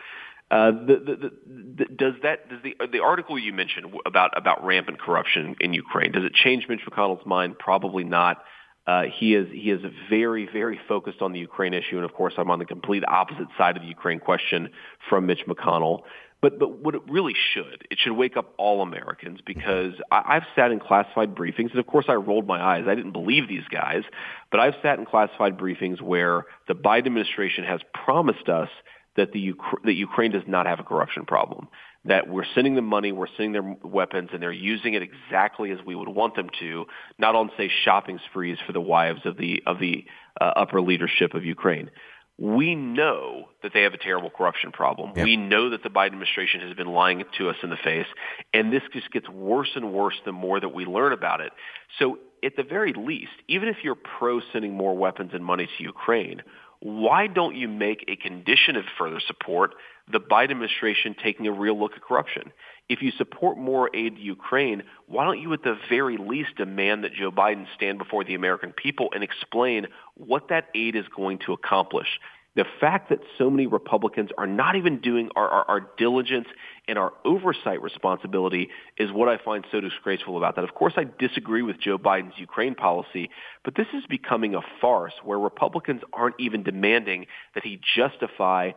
Uh, 0.51 0.72
the, 0.72 1.01
the, 1.04 1.31
the, 1.75 1.86
does 1.86 2.13
that 2.22 2.48
does 2.50 2.60
the 2.63 2.75
the 2.92 3.00
article 3.00 3.38
you 3.38 3.51
mentioned 3.51 3.88
about 4.06 4.38
about 4.38 4.63
rampant 4.63 5.01
corruption 5.01 5.56
in 5.60 5.74
Ukraine 5.74 6.12
does 6.12 6.24
it 6.24 6.33
change 6.36 6.68
Mitch 6.69 6.81
McConnell's 6.88 7.25
mind? 7.25 7.57
Probably 7.57 8.04
not. 8.04 8.44
Uh, 8.88 9.04
he 9.04 9.34
is 9.34 9.48
he 9.52 9.72
is 9.72 9.82
very 10.10 10.48
very 10.52 10.80
focused 10.88 11.22
on 11.22 11.34
the 11.34 11.40
Ukraine 11.40 11.74
issue, 11.74 11.96
and 11.96 12.06
of 12.06 12.14
course 12.14 12.36
I'm 12.38 12.52
on 12.52 12.60
the 12.60 12.66
complete 12.66 13.04
opposite 13.08 13.48
side 13.58 13.78
of 13.78 13.82
the 13.82 13.90
Ukraine 13.90 14.20
question 14.20 14.70
from 15.10 15.26
Mitch 15.26 15.46
McConnell. 15.48 16.02
But 16.42 16.60
but 16.60 16.80
what 16.80 16.94
it 16.94 17.02
really 17.10 17.34
should 17.54 17.88
it 17.90 17.98
should 18.00 18.14
wake 18.14 18.38
up 18.38 18.54
all 18.58 18.84
Americans 18.84 19.40
because 19.44 19.94
I, 20.12 20.36
I've 20.36 20.44
sat 20.56 20.72
in 20.72 20.80
classified 20.80 21.34
briefings, 21.34 21.72
and 21.72 21.80
of 21.80 21.88
course 21.88 22.06
I 22.08 22.14
rolled 22.14 22.46
my 22.46 22.62
eyes. 22.62 22.84
I 22.88 22.94
didn't 22.94 23.14
believe 23.14 23.48
these 23.48 23.68
guys, 23.72 24.04
but 24.52 24.60
I've 24.60 24.76
sat 24.84 25.00
in 25.00 25.06
classified 25.06 25.58
briefings 25.58 26.00
where 26.00 26.46
the 26.68 26.76
Biden 26.76 27.08
administration 27.08 27.64
has 27.64 27.82
promised 28.06 28.50
us 28.50 28.70
that 29.16 29.32
the 29.32 29.54
that 29.86 29.94
Ukraine 29.94 30.32
does 30.32 30.44
not 30.46 30.68
have 30.68 30.80
a 30.80 30.84
corruption 30.84 31.26
problem 31.26 31.70
that 32.06 32.28
we're 32.28 32.46
sending 32.54 32.75
them 32.75 32.86
money, 32.86 33.12
we're 33.12 33.28
sending 33.36 33.54
them 33.54 33.78
weapons, 33.84 34.30
and 34.31 34.42
they're 34.42 34.52
using 34.52 34.94
it 34.94 35.02
exactly 35.02 35.72
as 35.72 35.80
we 35.86 35.96
would 35.96 36.10
want 36.10 36.36
them 36.36 36.50
to, 36.60 36.86
not 37.18 37.36
on 37.36 37.50
say 37.57 37.69
shopping 37.84 38.19
sprees 38.30 38.57
for 38.66 38.74
the 38.74 38.81
wives 38.81 39.22
of 39.25 39.38
the 39.38 39.63
of 39.66 39.80
the 39.80 40.06
uh, 40.40 40.52
upper 40.56 40.81
leadership 40.81 41.34
of 41.34 41.44
Ukraine. 41.44 41.90
We 42.38 42.75
know 42.75 43.46
that 43.63 43.72
they 43.74 43.84
have 43.84 43.94
a 43.94 43.98
terrible 43.98 44.30
corruption 44.30 44.74
problem. 44.74 45.13
Yep. 45.16 45.24
We 45.24 45.38
know 45.38 45.69
that 45.69 45.84
the 45.84 45.90
Biden 45.90 46.07
administration 46.07 46.60
has 46.62 46.75
been 46.75 46.88
lying 46.88 47.24
to 47.38 47.50
us 47.50 47.56
in 47.63 47.69
the 47.69 47.78
face, 47.78 48.08
and 48.54 48.74
this 48.74 48.84
just 48.92 49.10
gets 49.12 49.30
worse 49.30 49.69
and 49.75 49.94
worse 49.94 50.16
the 50.25 50.34
more 50.34 50.60
that 50.60 50.74
we 50.74 50.86
learn 50.86 51.13
about 51.13 51.40
it. 51.40 51.54
So, 51.98 52.19
at 52.44 52.56
the 52.58 52.63
very 52.63 52.94
least, 52.94 53.31
even 53.48 53.69
if 53.69 53.78
you're 53.84 53.96
pro 53.96 54.40
sending 54.54 54.74
more 54.75 54.96
weapons 54.96 55.31
and 55.34 55.44
money 55.44 55.68
to 55.78 55.84
Ukraine, 55.84 56.44
why 56.86 57.26
don't 57.26 57.56
you 57.56 57.68
make 57.68 58.06
a 58.08 58.16
condition 58.16 58.76
of 58.76 58.84
further 58.96 59.20
support 59.20 59.74
the 60.12 60.20
Biden 60.20 60.52
administration 60.52 61.16
taking 61.16 61.48
a 61.48 61.52
real 61.52 61.80
look 61.80 61.94
at 61.96 62.04
corruption? 62.04 62.54
If 62.88 63.02
you 63.02 63.10
support 63.10 63.58
more 63.58 63.90
aid 63.92 64.18
to 64.18 64.22
Ukraine, 64.22 64.84
why 65.08 65.24
don't 65.24 65.40
you 65.40 65.52
at 65.54 65.64
the 65.64 65.80
very 65.90 66.18
least 66.18 66.58
demand 66.58 67.04
that 67.04 67.12
Joe 67.12 67.32
Biden 67.32 67.66
stand 67.76 67.98
before 67.98 68.24
the 68.24 68.36
American 68.36 68.72
people 68.72 69.10
and 69.15 69.24
explain 69.24 69.88
what 70.13 70.50
that 70.50 70.68
aid 70.75 70.96
is 70.96 71.06
going 71.08 71.39
to 71.48 71.54
accomplish? 71.54 72.20
The 72.55 72.65
fact 72.79 73.09
that 73.09 73.19
so 73.38 73.50
many 73.50 73.67
Republicans 73.67 74.29
are 74.38 74.47
not 74.47 74.75
even 74.75 75.00
doing 75.01 75.29
our, 75.35 75.47
our, 75.47 75.65
our, 75.65 75.89
diligence 75.97 76.47
and 76.88 76.97
our 76.97 77.12
oversight 77.25 77.81
responsibility 77.81 78.69
is 78.97 79.12
what 79.12 79.27
I 79.27 79.38
find 79.43 79.65
so 79.71 79.81
disgraceful 79.81 80.38
about 80.38 80.55
that. 80.55 80.63
Of 80.63 80.74
course, 80.74 80.93
I 80.95 81.05
disagree 81.19 81.62
with 81.62 81.79
Joe 81.81 81.97
Biden's 81.97 82.38
Ukraine 82.38 82.75
policy, 82.75 83.29
but 83.63 83.75
this 83.75 83.88
is 83.93 84.03
becoming 84.09 84.55
a 84.55 84.62
farce 84.79 85.13
where 85.24 85.38
Republicans 85.38 86.01
aren't 86.13 86.35
even 86.39 86.63
demanding 86.63 87.25
that 87.55 87.63
he 87.63 87.79
justify 87.95 88.71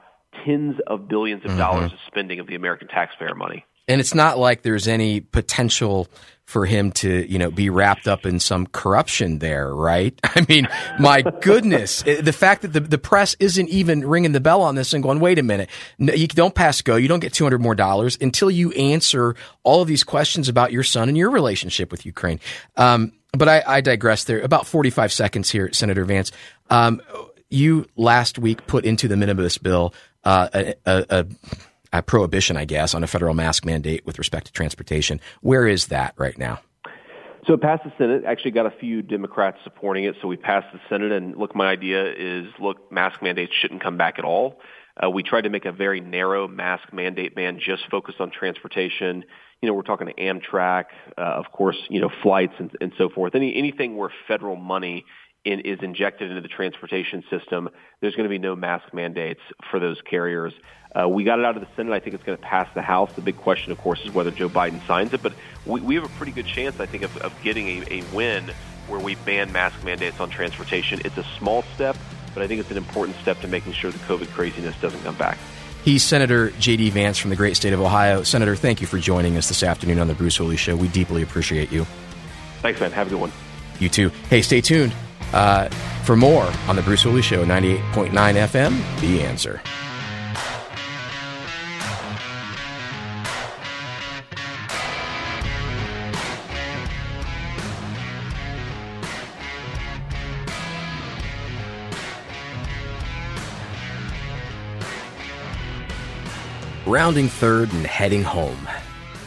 tens 0.44 0.76
of 0.87 1.08
billions 1.08 1.44
of 1.44 1.50
mm-hmm. 1.50 1.58
dollars 1.58 1.92
of 1.92 1.99
spending 2.06 2.40
of 2.40 2.47
the 2.47 2.54
American 2.54 2.88
taxpayer 2.88 3.35
money. 3.35 3.64
And 3.87 4.00
it's 4.00 4.14
not 4.14 4.38
like 4.38 4.62
there's 4.62 4.87
any 4.87 5.20
potential 5.20 6.08
for 6.49 6.64
him 6.64 6.90
to, 6.90 7.31
you 7.31 7.38
know, 7.38 7.50
be 7.50 7.69
wrapped 7.69 8.09
up 8.09 8.25
in 8.25 8.40
some 8.40 8.67
corruption 8.69 9.38
there, 9.38 9.71
right? 9.75 10.19
I 10.25 10.47
mean, 10.49 10.67
my 10.99 11.21
goodness, 11.21 12.02
eh, 12.07 12.23
the 12.23 12.33
fact 12.33 12.62
that 12.62 12.69
the, 12.69 12.81
the 12.81 12.97
press 12.97 13.37
isn't 13.38 13.69
even 13.69 14.09
ringing 14.09 14.33
the 14.33 14.40
bell 14.40 14.62
on 14.62 14.75
this 14.75 14.95
and 14.95 15.02
going, 15.02 15.21
wait 15.21 15.38
a 15.38 15.43
minute, 15.43 15.69
no, 15.99 16.14
you 16.14 16.26
don't 16.26 16.55
pass 16.55 16.81
go, 16.81 16.97
you 16.97 17.07
don't 17.07 17.21
get 17.21 17.35
200 17.35 17.59
more 17.61 17.75
dollars 17.75 18.17
until 18.19 18.50
you 18.50 18.73
answer 18.73 19.37
all 19.62 19.83
of 19.83 19.88
these 19.88 20.02
questions 20.02 20.49
about 20.49 20.73
your 20.73 20.83
son 20.83 21.11
and 21.11 21.19
your 21.19 21.28
relationship 21.28 21.90
with 21.90 22.07
Ukraine. 22.07 22.40
Um, 22.78 23.12
but 23.33 23.47
I, 23.47 23.62
I, 23.67 23.81
digress 23.83 24.25
there. 24.25 24.40
About 24.40 24.67
45 24.67 25.12
seconds 25.12 25.50
here, 25.50 25.71
Senator 25.75 26.07
Vance. 26.07 26.33
Um, 26.71 27.02
you 27.50 27.85
last 27.95 28.38
week 28.38 28.67
put 28.67 28.87
into 28.87 29.07
the 29.07 29.17
minibus 29.17 29.62
bill 29.62 29.93
uh, 30.25 30.49
a, 30.55 30.75
a, 30.87 31.07
a 31.11 31.26
prohibition, 32.07 32.57
I 32.57 32.64
guess, 32.64 32.95
on 32.95 33.02
a 33.02 33.07
federal 33.07 33.35
mask 33.35 33.64
mandate 33.64 34.04
with 34.07 34.18
respect 34.18 34.47
to 34.47 34.52
transportation. 34.52 35.21
Where 35.40 35.66
is 35.66 35.87
that 35.87 36.14
right 36.16 36.37
now? 36.38 36.61
So 37.47 37.54
it 37.54 37.62
passed 37.62 37.85
the 37.85 37.92
Senate. 37.97 38.25
Actually, 38.26 38.50
got 38.50 38.66
a 38.66 38.75
few 38.78 39.00
Democrats 39.00 39.57
supporting 39.64 40.04
it. 40.04 40.16
So 40.21 40.28
we 40.28 40.37
passed 40.37 40.66
the 40.73 40.80
Senate, 40.90 41.12
and 41.12 41.35
look, 41.37 41.57
my 41.57 41.66
idea 41.66 42.12
is, 42.12 42.47
look, 42.61 42.92
mask 42.92 43.23
mandates 43.23 43.52
shouldn't 43.59 43.83
come 43.83 43.97
back 43.97 44.18
at 44.18 44.25
all. 44.25 44.61
Uh, 45.02 45.09
we 45.09 45.23
tried 45.23 45.42
to 45.42 45.49
make 45.49 45.64
a 45.64 45.73
very 45.73 46.00
narrow 46.00 46.47
mask 46.47 46.92
mandate 46.92 47.35
ban 47.35 47.59
just 47.64 47.85
focused 47.90 48.21
on 48.21 48.30
transportation. 48.30 49.25
You 49.62 49.68
know, 49.68 49.75
we're 49.75 49.83
talking 49.83 50.09
to 50.09 50.14
Amtrak, 50.14 50.87
uh, 51.16 51.21
of 51.21 51.50
course, 51.52 51.76
you 51.88 52.00
know, 52.00 52.11
flights 52.23 52.54
and, 52.59 52.71
and 52.80 52.92
so 52.99 53.09
forth. 53.09 53.35
Any, 53.35 53.57
anything 53.57 53.97
where 53.97 54.11
federal 54.26 54.57
money 54.57 55.04
in, 55.49 55.61
is 55.61 55.78
injected 55.83 56.31
into 56.31 56.43
the 56.43 56.49
transportation 56.49 57.25
system, 57.31 57.71
there's 58.00 58.14
going 58.14 58.25
to 58.25 58.31
be 58.31 58.38
no 58.38 58.55
mask 58.55 58.93
mandates 58.93 59.40
for 59.71 59.81
those 59.81 60.00
carriers. 60.02 60.52
Uh, 60.95 61.09
we 61.09 61.25
got 61.25 61.38
it 61.38 61.45
out 61.45 61.57
of 61.57 61.62
the 61.62 61.69
Senate. 61.76 61.93
I 61.93 62.00
think 62.00 62.14
it's 62.14 62.25
going 62.25 62.37
to 62.37 62.45
pass 62.45 62.69
the 62.75 62.83
House. 62.83 63.12
The 63.14 63.23
big 63.23 63.37
question, 63.37 63.73
of 63.73 63.78
course, 63.78 64.00
is 64.05 64.12
whether 64.12 64.31
Joe 64.31 64.49
Biden 64.49 64.87
signs 64.87 65.12
it. 65.12 65.23
But 65.23 65.35
we, 65.67 65.81
we 65.81 65.95
have 65.97 66.05
a 66.05 66.09
pretty 66.11 66.33
good 66.33 66.47
chance, 66.47 66.81
I 66.81 66.87
think, 66.87 67.02
of, 67.02 67.17
of 67.19 67.35
getting 67.43 67.67
a, 67.67 68.00
a 68.00 68.02
win 68.14 68.50
where 68.88 69.00
we 69.00 69.14
ban 69.17 69.52
mask 69.52 69.83
mandates 69.85 70.21
on 70.21 70.31
transportation. 70.31 71.00
It's 71.05 71.17
a 71.17 71.25
small 71.38 71.62
step, 71.75 71.97
but 72.35 72.43
I 72.43 72.47
think 72.47 72.61
it's 72.61 72.71
an 72.71 72.78
important 72.78 73.17
step 73.19 73.40
to 73.40 73.49
making 73.49 73.73
sure 73.73 73.90
the 73.90 73.99
COVID 74.00 74.28
craziness 74.33 74.78
doesn't 74.81 75.02
come 75.02 75.17
back. 75.17 75.38
He's 75.85 76.02
Senator 76.02 76.50
J.D. 76.52 76.90
Vance 76.90 77.19
from 77.19 77.31
the 77.31 77.37
great 77.37 77.57
state 77.57 77.73
of 77.73 77.81
Ohio. 77.81 78.23
Senator, 78.23 78.57
thank 78.57 78.81
you 78.81 78.87
for 78.87 78.99
joining 78.99 79.37
us 79.37 79.49
this 79.49 79.62
afternoon 79.62 79.99
on 79.99 80.09
the 80.09 80.14
Bruce 80.14 80.37
Hooley 80.37 80.57
Show. 80.57 80.76
We 80.76 80.88
deeply 80.88 81.23
appreciate 81.23 81.71
you. 81.71 81.85
Thanks, 82.61 82.81
man. 82.81 82.93
Have 82.93 83.07
a 83.07 83.11
good 83.11 83.21
one. 83.21 83.33
You 83.78 83.88
too. 83.88 84.11
Hey, 84.28 84.43
stay 84.43 84.61
tuned 84.61 84.93
uh, 85.32 85.68
for 86.04 86.16
more 86.16 86.50
on 86.68 86.76
the 86.76 86.82
Bruce 86.82 87.02
Hooley 87.02 87.23
Show, 87.23 87.44
98.9 87.44 88.11
FM, 88.12 89.00
The 89.00 89.23
Answer. 89.23 89.61
Rounding 106.87 107.28
third 107.28 107.70
and 107.75 107.87
heading 107.87 108.23
home 108.23 108.66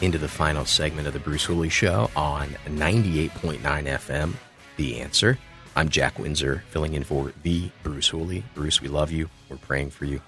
into 0.02 0.18
the 0.18 0.28
final 0.28 0.66
segment 0.66 1.08
of 1.08 1.14
the 1.14 1.20
Bruce 1.20 1.44
Hooley 1.44 1.70
Show 1.70 2.10
on 2.16 2.50
98.9 2.66 3.60
FM, 3.62 4.34
The 4.78 5.00
Answer. 5.00 5.38
I'm 5.76 5.90
Jack 5.90 6.20
Windsor, 6.20 6.64
filling 6.70 6.94
in 6.94 7.04
for 7.04 7.34
the 7.44 7.70
Bruce 7.84 8.10
Hooley. 8.10 8.44
Bruce, 8.54 8.82
we 8.82 8.88
love 8.88 9.12
you. 9.12 9.30
We're 9.50 9.58
praying 9.58 9.92
for 9.92 10.06
you. 10.06 10.22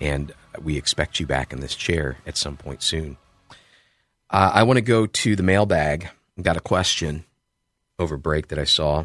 And 0.00 0.32
we 0.60 0.76
expect 0.76 1.20
you 1.20 1.26
back 1.26 1.52
in 1.52 1.60
this 1.60 1.74
chair 1.74 2.18
at 2.26 2.36
some 2.36 2.56
point 2.56 2.82
soon. 2.82 3.16
Uh, 4.30 4.50
I 4.54 4.62
want 4.64 4.76
to 4.76 4.82
go 4.82 5.06
to 5.06 5.36
the 5.36 5.42
mailbag. 5.42 6.08
Got 6.40 6.56
a 6.56 6.60
question 6.60 7.24
over 7.98 8.16
break 8.16 8.48
that 8.48 8.58
I 8.58 8.64
saw. 8.64 9.04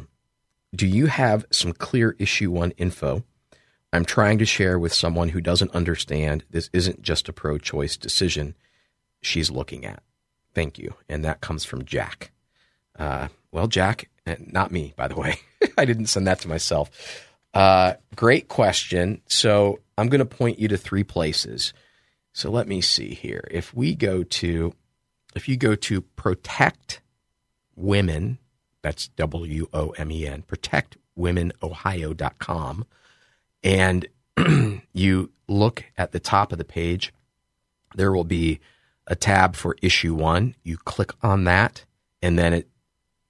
Do 0.75 0.88
you 0.88 1.05
have 1.05 1.45
some 1.51 1.73
clear 1.73 2.15
issue 2.19 2.51
one 2.51 2.71
info 2.71 3.23
I'm 3.93 4.05
trying 4.05 4.39
to 4.39 4.45
share 4.45 4.79
with 4.79 4.91
someone 4.91 5.29
who 5.29 5.39
doesn't 5.39 5.75
understand 5.75 6.43
this 6.50 6.67
isn't 6.73 7.03
just 7.03 7.29
a 7.29 7.33
pro 7.33 7.59
choice 7.59 7.95
decision 7.95 8.55
she's 9.21 9.51
looking 9.51 9.85
at. 9.85 10.01
Thank 10.55 10.79
you. 10.79 10.95
And 11.07 11.23
that 11.23 11.41
comes 11.41 11.63
from 11.63 11.85
Jack. 11.85 12.31
Uh, 12.97 13.27
well, 13.51 13.67
Jack, 13.67 14.09
not 14.25 14.71
me, 14.71 14.93
by 14.95 15.07
the 15.07 15.15
way. 15.15 15.39
I 15.77 15.85
didn't 15.85 16.07
send 16.07 16.27
that 16.27 16.39
to 16.41 16.47
myself. 16.47 16.89
Uh, 17.53 17.93
great 18.15 18.47
question. 18.47 19.21
So 19.27 19.79
I'm 19.97 20.09
going 20.09 20.19
to 20.19 20.25
point 20.25 20.59
you 20.59 20.67
to 20.69 20.77
three 20.77 21.03
places. 21.03 21.73
So 22.33 22.49
let 22.49 22.67
me 22.67 22.81
see 22.81 23.13
here. 23.13 23.47
If 23.51 23.73
we 23.73 23.95
go 23.95 24.23
to, 24.23 24.73
if 25.35 25.47
you 25.47 25.57
go 25.57 25.75
to 25.75 26.01
protect 26.01 27.01
women, 27.75 28.39
that's 28.81 29.09
W 29.09 29.67
O 29.73 29.89
M 29.91 30.11
E 30.11 30.27
N, 30.27 30.43
protectwomenohio.com 30.43 32.85
and 33.63 34.07
you 34.93 35.31
look 35.47 35.85
at 35.97 36.11
the 36.11 36.19
top 36.19 36.51
of 36.51 36.57
the 36.57 36.65
page, 36.65 37.13
there 37.95 38.11
will 38.11 38.23
be 38.23 38.59
a 39.07 39.15
tab 39.15 39.55
for 39.55 39.75
issue 39.81 40.13
one. 40.13 40.55
You 40.63 40.77
click 40.77 41.11
on 41.21 41.43
that, 41.45 41.85
and 42.21 42.37
then 42.37 42.53
it 42.53 42.67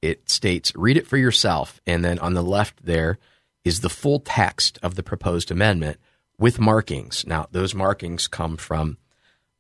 it 0.04 0.30
states 0.30 0.76
read 0.76 0.98
it 0.98 1.08
for 1.08 1.18
yourself. 1.18 1.82
And 1.86 2.04
then 2.04 2.20
on 2.20 2.34
the 2.34 2.44
left 2.44 2.86
there 2.86 3.18
is 3.64 3.80
the 3.80 3.90
full 3.90 4.20
text 4.20 4.78
of 4.84 4.96
the 4.96 5.04
proposed 5.04 5.52
amendment 5.52 5.98
with 6.38 6.60
markings. 6.60 7.26
Now 7.26 7.48
those 7.52 7.74
markings 7.74 8.28
come 8.28 8.58
from 8.58 8.98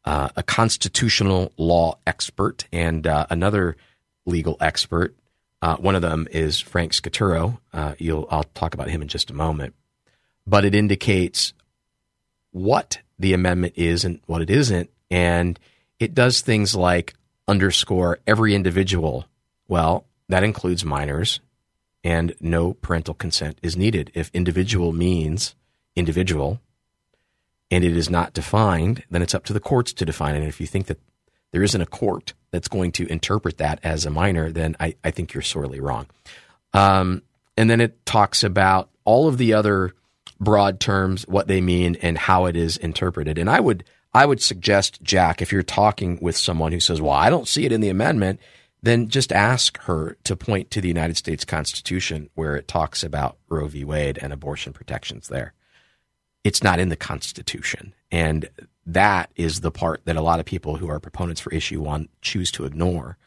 uh, 0.06 0.30
a 0.36 0.44
constitutional 0.44 1.54
law 1.58 1.98
expert 2.06 2.68
and 2.72 3.08
uh, 3.08 3.26
another 3.30 3.78
legal 4.26 4.58
expert. 4.60 5.16
Uh, 5.62 5.78
one 5.78 5.96
of 5.96 6.02
them 6.02 6.28
is 6.32 6.60
Frank 6.60 6.92
Scaturo. 6.92 7.60
Uh, 7.72 7.96
you'll 7.98 8.28
I'll 8.30 8.44
talk 8.44 8.74
about 8.74 8.90
him 8.90 9.02
in 9.02 9.08
just 9.08 9.32
a 9.32 9.34
moment 9.34 9.74
but 10.46 10.66
it 10.66 10.76
indicates 10.76 11.54
what 12.52 13.00
the 13.18 13.34
amendment 13.34 13.74
is 13.76 14.04
and 14.04 14.20
what 14.26 14.42
it 14.42 14.50
isn't. 14.50 14.90
And 15.10 15.60
it 16.00 16.14
does 16.14 16.42
things 16.42 16.76
like 16.76 17.14
underscore 17.48 18.20
every 18.28 18.56
individual. 18.56 19.26
Well, 19.68 20.06
that 20.30 20.44
includes 20.44 20.86
minors, 20.86 21.40
and 22.04 22.36
no 22.40 22.74
parental 22.74 23.14
consent 23.14 23.60
is 23.62 23.78
needed. 23.78 24.12
If 24.14 24.30
individual 24.34 24.92
means 24.92 25.56
individual 25.96 26.60
and 27.72 27.84
it 27.84 27.96
is 27.96 28.10
not 28.10 28.34
defined, 28.34 29.04
then 29.10 29.22
it's 29.22 29.34
up 29.34 29.46
to 29.46 29.54
the 29.54 29.60
courts 29.60 29.94
to 29.94 30.06
define 30.06 30.36
it. 30.36 30.40
And 30.40 30.48
if 30.48 30.60
you 30.60 30.68
think 30.68 30.88
that 30.88 31.00
there 31.52 31.64
isn't 31.64 31.82
a 31.82 31.86
court 31.86 32.34
that's 32.52 32.68
going 32.68 32.92
to 32.94 33.08
interpret 33.12 33.58
that 33.58 33.80
as 33.84 34.06
a 34.06 34.10
minor, 34.10 34.52
then 34.52 34.76
I, 34.80 34.96
I 35.04 35.12
think 35.12 35.34
you're 35.34 35.42
sorely 35.42 35.80
wrong. 35.80 36.08
Um, 36.74 37.22
and 37.56 37.70
then 37.70 37.80
it 37.80 38.06
talks 38.06 38.44
about 38.44 38.90
all 39.06 39.28
of 39.28 39.38
the 39.38 39.54
other 39.54 39.94
broad 40.40 40.80
terms, 40.80 41.28
what 41.28 41.48
they 41.48 41.62
mean, 41.62 41.96
and 42.02 42.18
how 42.18 42.46
it 42.46 42.56
is 42.56 42.78
interpreted. 42.78 43.38
And 43.38 43.50
I 43.50 43.60
would 43.60 43.84
I 44.16 44.26
would 44.26 44.42
suggest, 44.42 45.02
Jack, 45.02 45.42
if 45.42 45.52
you're 45.52 45.64
talking 45.64 46.20
with 46.22 46.38
someone 46.38 46.72
who 46.72 46.80
says, 46.80 47.02
"Well, 47.02 47.14
I 47.14 47.30
don't 47.30 47.48
see 47.48 47.66
it 47.66 47.72
in 47.72 47.82
the 47.82 47.90
amendment," 47.90 48.40
then 48.84 49.08
just 49.08 49.32
ask 49.32 49.80
her 49.84 50.18
to 50.26 50.36
point 50.36 50.70
to 50.72 50.82
the 50.82 50.88
United 50.88 51.18
States 51.18 51.46
Constitution 51.46 52.30
where 52.36 52.56
it 52.56 52.68
talks 52.68 53.04
about 53.04 53.38
Roe 53.50 53.68
v. 53.68 53.84
Wade 53.84 54.20
and 54.22 54.32
abortion 54.32 54.74
protections 54.74 55.30
there. 55.30 55.54
It's 56.44 56.62
not 56.62 56.80
in 56.80 56.90
the 56.90 56.96
Constitution. 56.96 57.96
And 58.12 58.50
that 58.86 59.32
is 59.36 59.62
the 59.62 59.72
part 59.72 60.02
that 60.06 60.18
a 60.18 60.22
lot 60.22 60.40
of 60.40 60.46
people 60.46 60.76
who 60.76 60.90
are 60.90 61.00
proponents 61.00 61.40
for 61.42 61.54
issue 61.54 61.82
one 61.82 62.10
choose 62.22 62.52
to 62.52 62.66
ignore. 62.66 63.18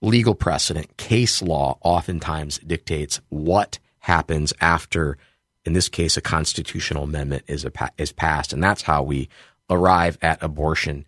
Legal 0.00 0.34
precedent, 0.34 0.96
case 0.96 1.42
law 1.42 1.78
oftentimes 1.82 2.58
dictates 2.58 3.20
what 3.28 3.78
happens 3.98 4.54
after 4.60 5.18
in 5.66 5.72
this 5.72 5.88
case, 5.88 6.16
a 6.16 6.20
constitutional 6.20 7.02
amendment 7.02 7.42
is, 7.48 7.64
a, 7.64 7.72
is 7.98 8.12
passed. 8.12 8.52
And 8.52 8.62
that's 8.62 8.82
how 8.82 9.02
we 9.02 9.28
arrive 9.68 10.16
at 10.22 10.42
abortion 10.42 11.04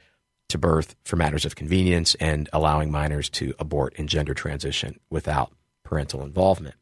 to 0.49 0.59
birth 0.59 0.97
for 1.05 1.17
matters 1.17 1.45
of 1.45 1.57
convenience 1.57 2.15
and 2.17 2.49
allowing 2.53 2.91
minors 2.91 3.29
to 3.31 3.55
abort 3.59 3.95
and 3.99 4.09
gender 4.09 4.35
transition 4.35 4.99
without 5.11 5.53
parental 5.85 6.23
involvement. 6.23 6.75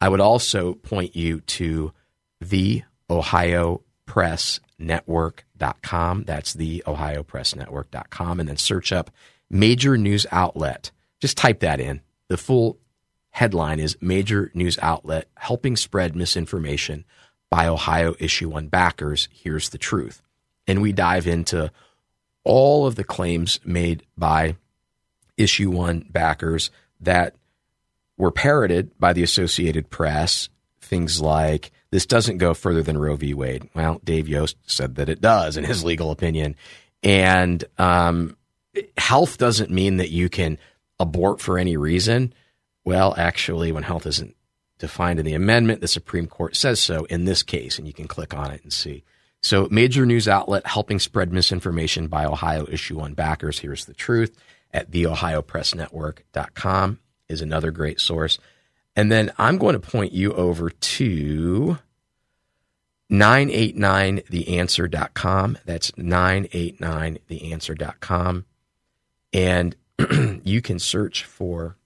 I 0.00 0.08
would 0.08 0.20
also 0.20 0.74
point 0.74 1.14
you 1.14 1.40
to 1.40 1.92
the 2.40 2.82
Ohio 3.08 3.82
Press 4.06 4.60
Network.com. 4.78 6.24
That's 6.24 6.54
the 6.54 6.82
Ohio 6.86 7.22
Press 7.22 7.54
Network.com. 7.54 8.40
And 8.40 8.48
then 8.48 8.56
search 8.56 8.92
up 8.92 9.10
major 9.48 9.96
news 9.96 10.26
outlet. 10.32 10.90
Just 11.20 11.36
type 11.36 11.60
that 11.60 11.80
in. 11.80 12.00
The 12.28 12.36
full 12.36 12.78
headline 13.30 13.78
is 13.78 13.96
Major 14.00 14.50
News 14.54 14.78
Outlet 14.82 15.28
Helping 15.36 15.76
Spread 15.76 16.16
Misinformation 16.16 17.04
by 17.50 17.68
Ohio 17.68 18.14
Issue 18.18 18.48
1 18.48 18.68
Backers. 18.68 19.28
Here's 19.32 19.68
the 19.68 19.78
truth. 19.78 20.22
And 20.66 20.82
we 20.82 20.92
dive 20.92 21.26
into 21.26 21.70
all 22.44 22.86
of 22.86 22.96
the 22.96 23.04
claims 23.04 23.60
made 23.64 24.04
by 24.16 24.56
Issue 25.36 25.70
1 25.70 26.06
backers 26.10 26.70
that 27.00 27.34
were 28.16 28.30
parroted 28.30 28.96
by 28.98 29.12
the 29.12 29.22
Associated 29.22 29.90
Press. 29.90 30.48
Things 30.80 31.20
like, 31.20 31.72
this 31.90 32.06
doesn't 32.06 32.38
go 32.38 32.54
further 32.54 32.82
than 32.82 32.98
Roe 32.98 33.16
v. 33.16 33.34
Wade. 33.34 33.68
Well, 33.74 34.00
Dave 34.04 34.28
Yost 34.28 34.56
said 34.66 34.96
that 34.96 35.08
it 35.08 35.20
does 35.20 35.56
in 35.56 35.64
his 35.64 35.84
legal 35.84 36.10
opinion. 36.10 36.56
And 37.02 37.64
um, 37.78 38.36
health 38.96 39.38
doesn't 39.38 39.70
mean 39.70 39.96
that 39.96 40.10
you 40.10 40.28
can 40.28 40.58
abort 41.00 41.40
for 41.40 41.58
any 41.58 41.76
reason. 41.76 42.32
Well, 42.84 43.14
actually, 43.16 43.72
when 43.72 43.82
health 43.82 44.06
isn't 44.06 44.36
defined 44.78 45.18
in 45.18 45.26
the 45.26 45.34
amendment, 45.34 45.80
the 45.80 45.88
Supreme 45.88 46.26
Court 46.26 46.56
says 46.56 46.80
so 46.80 47.04
in 47.04 47.24
this 47.24 47.42
case, 47.42 47.78
and 47.78 47.86
you 47.86 47.92
can 47.92 48.08
click 48.08 48.34
on 48.34 48.50
it 48.50 48.62
and 48.62 48.72
see. 48.72 49.04
So, 49.42 49.68
major 49.70 50.06
news 50.06 50.26
outlet 50.28 50.66
helping 50.66 51.00
spread 51.00 51.32
misinformation 51.32 52.06
by 52.06 52.24
Ohio 52.24 52.66
issue 52.70 52.98
one 52.98 53.14
backers. 53.14 53.58
Here's 53.58 53.86
the 53.86 53.94
truth 53.94 54.36
at 54.72 54.90
theohiopressnetwork.com 54.90 56.98
is 57.28 57.40
another 57.40 57.72
great 57.72 58.00
source. 58.00 58.38
And 58.94 59.10
then 59.10 59.32
I'm 59.38 59.56
going 59.58 59.72
to 59.72 59.80
point 59.80 60.12
you 60.12 60.34
over 60.34 60.70
to 60.70 61.78
989theanswer.com. 63.10 65.58
That's 65.64 65.90
989theanswer.com. 65.92 68.44
And 69.32 69.76
you 70.44 70.60
can 70.62 70.78
search 70.78 71.24
for 71.24 71.78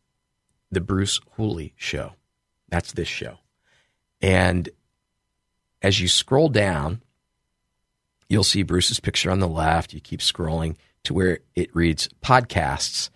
the 0.70 0.80
Bruce 0.80 1.20
Hooley 1.36 1.74
show. 1.76 2.12
That's 2.68 2.92
this 2.92 3.08
show. 3.08 3.38
And 4.20 4.68
as 5.80 6.00
you 6.00 6.08
scroll 6.08 6.48
down, 6.48 7.02
you'll 8.28 8.44
see 8.44 8.62
Bruce's 8.62 9.00
picture 9.00 9.30
on 9.30 9.40
the 9.40 9.48
left. 9.48 9.92
You 9.92 10.00
keep 10.00 10.20
scrolling 10.20 10.76
to 11.04 11.14
where 11.14 11.38
it 11.54 11.74
reads 11.74 12.08
podcasts, 12.22 13.10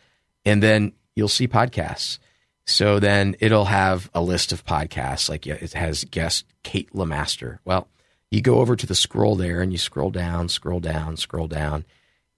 and 0.44 0.62
then 0.62 0.92
you'll 1.14 1.28
see 1.28 1.48
podcasts. 1.48 2.18
So 2.66 3.00
then 3.00 3.34
it'll 3.40 3.64
have 3.64 4.10
a 4.14 4.20
list 4.20 4.52
of 4.52 4.64
podcasts, 4.64 5.28
like 5.28 5.46
it 5.46 5.72
has 5.72 6.04
guest 6.04 6.44
Kate 6.62 6.92
Lamaster. 6.94 7.58
Well, 7.64 7.88
you 8.30 8.40
go 8.40 8.60
over 8.60 8.76
to 8.76 8.86
the 8.86 8.94
scroll 8.94 9.34
there 9.34 9.60
and 9.60 9.72
you 9.72 9.78
scroll 9.78 10.10
down, 10.10 10.48
scroll 10.48 10.78
down, 10.78 11.16
scroll 11.16 11.48
down, 11.48 11.84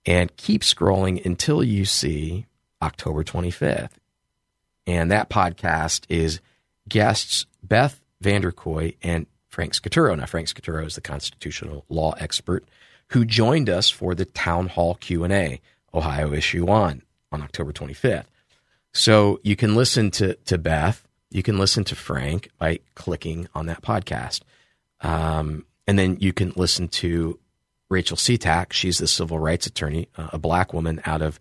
and 0.07 0.35
keep 0.37 0.63
scrolling 0.63 1.25
until 1.25 1.63
you 1.63 1.85
see 1.85 2.47
October 2.81 3.23
25th. 3.23 3.91
And 4.87 5.11
that 5.11 5.29
podcast 5.29 6.05
is 6.09 6.41
guests 6.89 7.47
Beth 7.63 8.01
Vanderkooi 8.23 8.97
and 9.03 9.27
Frank 9.53 9.75
Scaturro. 9.75 10.17
Now, 10.17 10.25
Frank 10.25 10.49
Scaturro 10.49 10.87
is 10.87 10.95
the 10.95 11.03
constitutional 11.03 11.85
law 11.91 12.15
expert 12.19 12.65
who 13.09 13.27
joined 13.27 13.69
us 13.69 13.91
for 13.91 14.15
the 14.15 14.25
town 14.25 14.69
hall 14.69 14.95
Q&A, 14.95 15.61
Ohio 15.93 16.33
Issue 16.33 16.65
1 16.65 17.03
on 17.31 17.43
October 17.43 17.71
25th. 17.71 18.25
So 18.95 19.41
you 19.43 19.55
can 19.55 19.75
listen 19.75 20.11
to, 20.13 20.35
to 20.35 20.57
Beth, 20.57 21.07
you 21.31 21.43
can 21.43 21.59
listen 21.59 21.85
to 21.85 21.95
Frank 21.95 22.49
by 22.59 22.81
clicking 22.95 23.47
on 23.55 23.67
that 23.67 23.83
podcast. 23.83 24.41
Um, 25.03 25.67
and 25.87 25.99
then 25.99 26.17
you 26.19 26.33
can 26.33 26.55
listen 26.57 26.89
to 26.89 27.39
Rachel 27.91 28.17
Citak. 28.17 28.73
She's 28.73 28.99
the 28.99 29.07
civil 29.07 29.39
rights 29.39 29.67
attorney, 29.67 30.09
uh, 30.17 30.31
a 30.33 30.39
black 30.39 30.73
woman 30.73 31.03
out 31.05 31.21
of, 31.21 31.39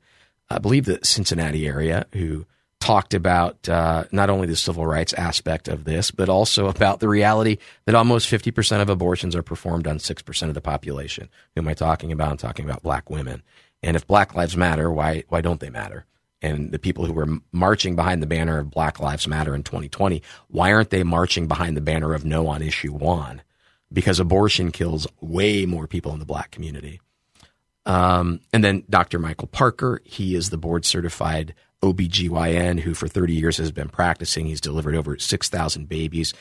I 0.49 0.59
believe, 0.59 0.83
the 0.83 0.99
Cincinnati 1.01 1.65
area 1.65 2.07
who 2.11 2.45
talked 2.81 3.13
about 3.13 3.69
uh, 3.69 4.03
not 4.11 4.29
only 4.29 4.47
the 4.47 4.55
civil 4.55 4.85
rights 4.85 5.13
aspect 5.13 5.67
of 5.67 5.85
this, 5.85 6.11
but 6.11 6.27
also 6.27 6.67
about 6.67 6.99
the 6.99 7.07
reality 7.07 7.57
that 7.85 7.95
almost 7.95 8.29
50% 8.29 8.81
of 8.81 8.89
abortions 8.89 9.35
are 9.35 9.43
performed 9.43 9.87
on 9.87 9.99
6% 9.99 10.47
of 10.47 10.53
the 10.55 10.61
population. 10.61 11.29
Who 11.55 11.61
am 11.61 11.67
I 11.67 11.75
talking 11.75 12.11
about? 12.11 12.31
I'm 12.31 12.37
talking 12.37 12.65
about 12.65 12.83
black 12.83 13.09
women. 13.09 13.43
And 13.83 13.95
if 13.95 14.05
Black 14.05 14.35
Lives 14.35 14.57
Matter, 14.57 14.91
why, 14.91 15.23
why 15.29 15.41
don't 15.41 15.59
they 15.59 15.69
matter? 15.69 16.05
And 16.41 16.71
the 16.71 16.79
people 16.79 17.05
who 17.05 17.13
were 17.13 17.39
marching 17.51 17.95
behind 17.95 18.21
the 18.21 18.27
banner 18.27 18.57
of 18.57 18.71
Black 18.71 18.99
Lives 18.99 19.27
Matter 19.27 19.53
in 19.53 19.63
2020, 19.63 20.21
why 20.47 20.73
aren't 20.73 20.89
they 20.89 21.03
marching 21.03 21.47
behind 21.47 21.77
the 21.77 21.81
banner 21.81 22.13
of 22.13 22.25
no 22.25 22.47
on 22.47 22.63
issue 22.63 22.91
one? 22.91 23.43
Because 23.93 24.19
abortion 24.19 24.71
kills 24.71 25.05
way 25.19 25.65
more 25.65 25.85
people 25.85 26.13
in 26.13 26.19
the 26.19 26.25
black 26.25 26.49
community. 26.49 26.99
Um, 27.85 28.41
and 28.53 28.63
then 28.63 28.83
Dr. 28.89 29.19
Michael 29.19 29.47
Parker, 29.47 30.01
he 30.03 30.35
is 30.35 30.49
the 30.49 30.57
board 30.57 30.85
certified 30.85 31.53
OBGYN 31.81 32.79
who 32.79 32.93
for 32.93 33.07
30 33.07 33.33
years 33.33 33.57
has 33.57 33.71
been 33.71 33.89
practicing. 33.89 34.45
He's 34.45 34.61
delivered 34.61 34.95
over 34.95 35.17
6,000 35.17 35.89
babies, 35.89 36.33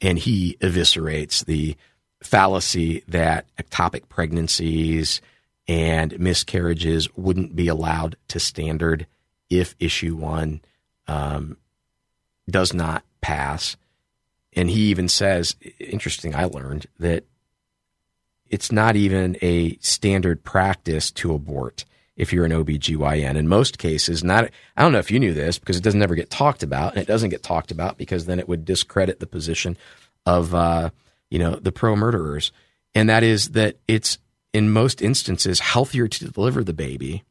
and 0.00 0.18
he 0.18 0.56
eviscerates 0.60 1.44
the 1.44 1.76
fallacy 2.22 3.04
that 3.08 3.46
ectopic 3.56 4.08
pregnancies 4.08 5.20
and 5.68 6.18
miscarriages 6.18 7.14
wouldn't 7.16 7.54
be 7.54 7.68
allowed 7.68 8.16
to 8.28 8.40
standard 8.40 9.06
if 9.50 9.74
issue 9.78 10.16
one 10.16 10.60
um, 11.06 11.56
does 12.48 12.72
not 12.72 13.04
pass. 13.20 13.76
And 14.54 14.70
he 14.70 14.88
even 14.88 15.08
says, 15.08 15.54
interesting, 15.78 16.34
I 16.34 16.44
learned 16.44 16.86
that 16.98 17.24
it's 18.48 18.72
not 18.72 18.96
even 18.96 19.36
a 19.42 19.76
standard 19.76 20.42
practice 20.42 21.10
to 21.12 21.34
abort 21.34 21.84
if 22.18 22.32
you're 22.32 22.44
an 22.44 22.52
OBGYN. 22.52 23.36
In 23.36 23.48
most 23.48 23.78
cases, 23.78 24.22
not 24.22 24.50
I 24.76 24.82
don't 24.82 24.92
know 24.92 24.98
if 24.98 25.10
you 25.10 25.18
knew 25.18 25.32
this 25.32 25.58
because 25.58 25.78
it 25.78 25.84
doesn't 25.84 26.02
ever 26.02 26.16
get 26.16 26.28
talked 26.28 26.62
about, 26.62 26.92
and 26.92 27.00
it 27.00 27.06
doesn't 27.06 27.30
get 27.30 27.42
talked 27.42 27.70
about 27.70 27.96
because 27.96 28.26
then 28.26 28.38
it 28.38 28.48
would 28.48 28.66
discredit 28.66 29.20
the 29.20 29.26
position 29.26 29.78
of 30.26 30.54
uh, 30.54 30.90
you 31.30 31.38
know 31.38 31.54
the 31.56 31.72
pro 31.72 31.96
murderers, 31.96 32.52
and 32.94 33.08
that 33.08 33.22
is 33.22 33.50
that 33.50 33.78
it's 33.86 34.18
in 34.52 34.70
most 34.70 35.00
instances 35.00 35.60
healthier 35.60 36.08
to 36.08 36.30
deliver 36.30 36.62
the 36.62 36.74
baby 36.74 37.22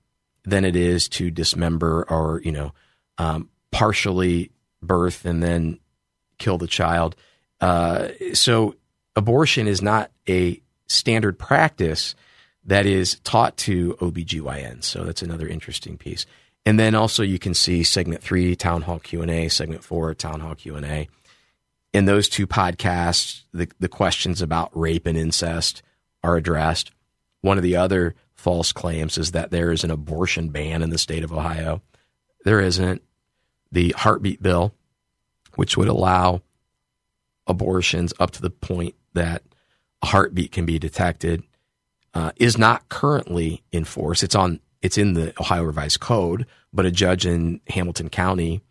than 0.46 0.64
it 0.64 0.76
is 0.76 1.10
to 1.10 1.30
dismember 1.30 2.06
or 2.10 2.42
you 2.44 2.52
know 2.52 2.74
um, 3.18 3.50
partially 3.72 4.50
birth 4.82 5.26
and 5.26 5.44
then 5.44 5.80
kill 6.38 6.58
the 6.58 6.68
child. 6.68 7.16
Uh, 7.60 8.10
so 8.34 8.76
abortion 9.16 9.68
is 9.68 9.82
not 9.82 10.12
a 10.30 10.62
standard 10.88 11.38
practice 11.38 12.16
that 12.68 12.86
is 12.86 13.20
taught 13.24 13.58
to 13.58 13.96
OBGYN. 13.96 14.84
So 14.84 15.04
that's 15.04 15.22
another 15.22 15.48
interesting 15.48 15.98
piece. 15.98 16.26
And 16.66 16.78
then 16.78 16.96
also 16.96 17.24
you 17.24 17.40
can 17.40 17.54
see 17.54 17.84
segment 17.84 18.22
three, 18.22 18.56
town 18.56 18.82
hall 18.82 19.00
Q&A, 19.00 19.48
segment 19.48 19.84
four, 19.84 20.14
town 20.14 20.42
hall 20.42 20.54
Q&A. 20.54 21.08
In 21.94 22.06
those 22.06 22.28
two 22.28 22.46
podcasts, 22.46 23.44
the, 23.54 23.70
the 23.80 23.88
questions 23.88 24.42
about 24.42 24.78
rape 24.78 25.08
and 25.08 25.18
incest 25.18 25.82
are 26.24 26.36
addressed. 26.36 26.92
One 27.42 27.58
of 27.58 27.64
the 27.64 27.78
other 27.78 28.16
false 28.36 28.74
claims 28.74 29.18
is 29.18 29.32
that 29.32 29.50
there 29.50 29.72
is 29.72 29.86
an 29.86 29.92
abortion 29.92 30.50
ban 30.50 30.84
in 30.84 30.90
the 30.90 30.98
state 30.98 31.24
of 31.24 31.32
Ohio. 31.32 31.82
There 32.44 32.60
isn't. 32.60 33.02
The 33.72 33.96
heartbeat 33.98 34.42
bill, 34.44 34.74
which 35.56 35.78
would 35.78 35.88
allow 35.88 36.42
abortions 37.48 38.14
up 38.20 38.32
to 38.32 38.42
the 38.42 38.50
point 38.50 38.96
that 39.14 39.44
a 40.02 40.08
heartbeat 40.08 40.52
can 40.52 40.66
be 40.66 40.80
detected, 40.80 41.44
uh, 42.18 42.32
is 42.38 42.58
not 42.58 42.90
currently 42.90 43.62
in 43.72 43.86
force. 43.86 44.24
It's 44.24 44.34
on 44.34 44.60
it's 44.82 44.98
in 44.98 45.14
the 45.14 45.40
Ohio 45.40 45.62
Revised 45.62 46.00
Code, 46.00 46.48
but 46.74 46.84
a 46.84 46.92
judge 46.92 47.28
in 47.28 47.62
Hamilton 47.68 48.10
County 48.10 48.62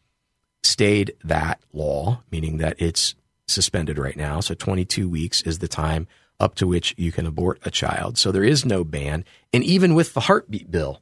stayed 0.64 1.14
that 1.22 1.60
law, 1.72 2.22
meaning 2.32 2.58
that 2.58 2.74
it's 2.80 3.14
suspended 3.46 3.98
right 3.98 4.16
now. 4.16 4.40
So 4.40 4.54
22 4.54 5.08
weeks 5.08 5.42
is 5.42 5.60
the 5.60 5.68
time 5.68 6.08
up 6.40 6.56
to 6.56 6.66
which 6.66 6.92
you 6.98 7.12
can 7.12 7.24
abort 7.24 7.60
a 7.64 7.70
child. 7.70 8.18
So 8.18 8.32
there 8.32 8.42
is 8.42 8.64
no 8.64 8.82
ban. 8.82 9.24
And 9.52 9.62
even 9.62 9.94
with 9.94 10.12
the 10.12 10.20
heartbeat 10.22 10.68
bill, 10.68 11.00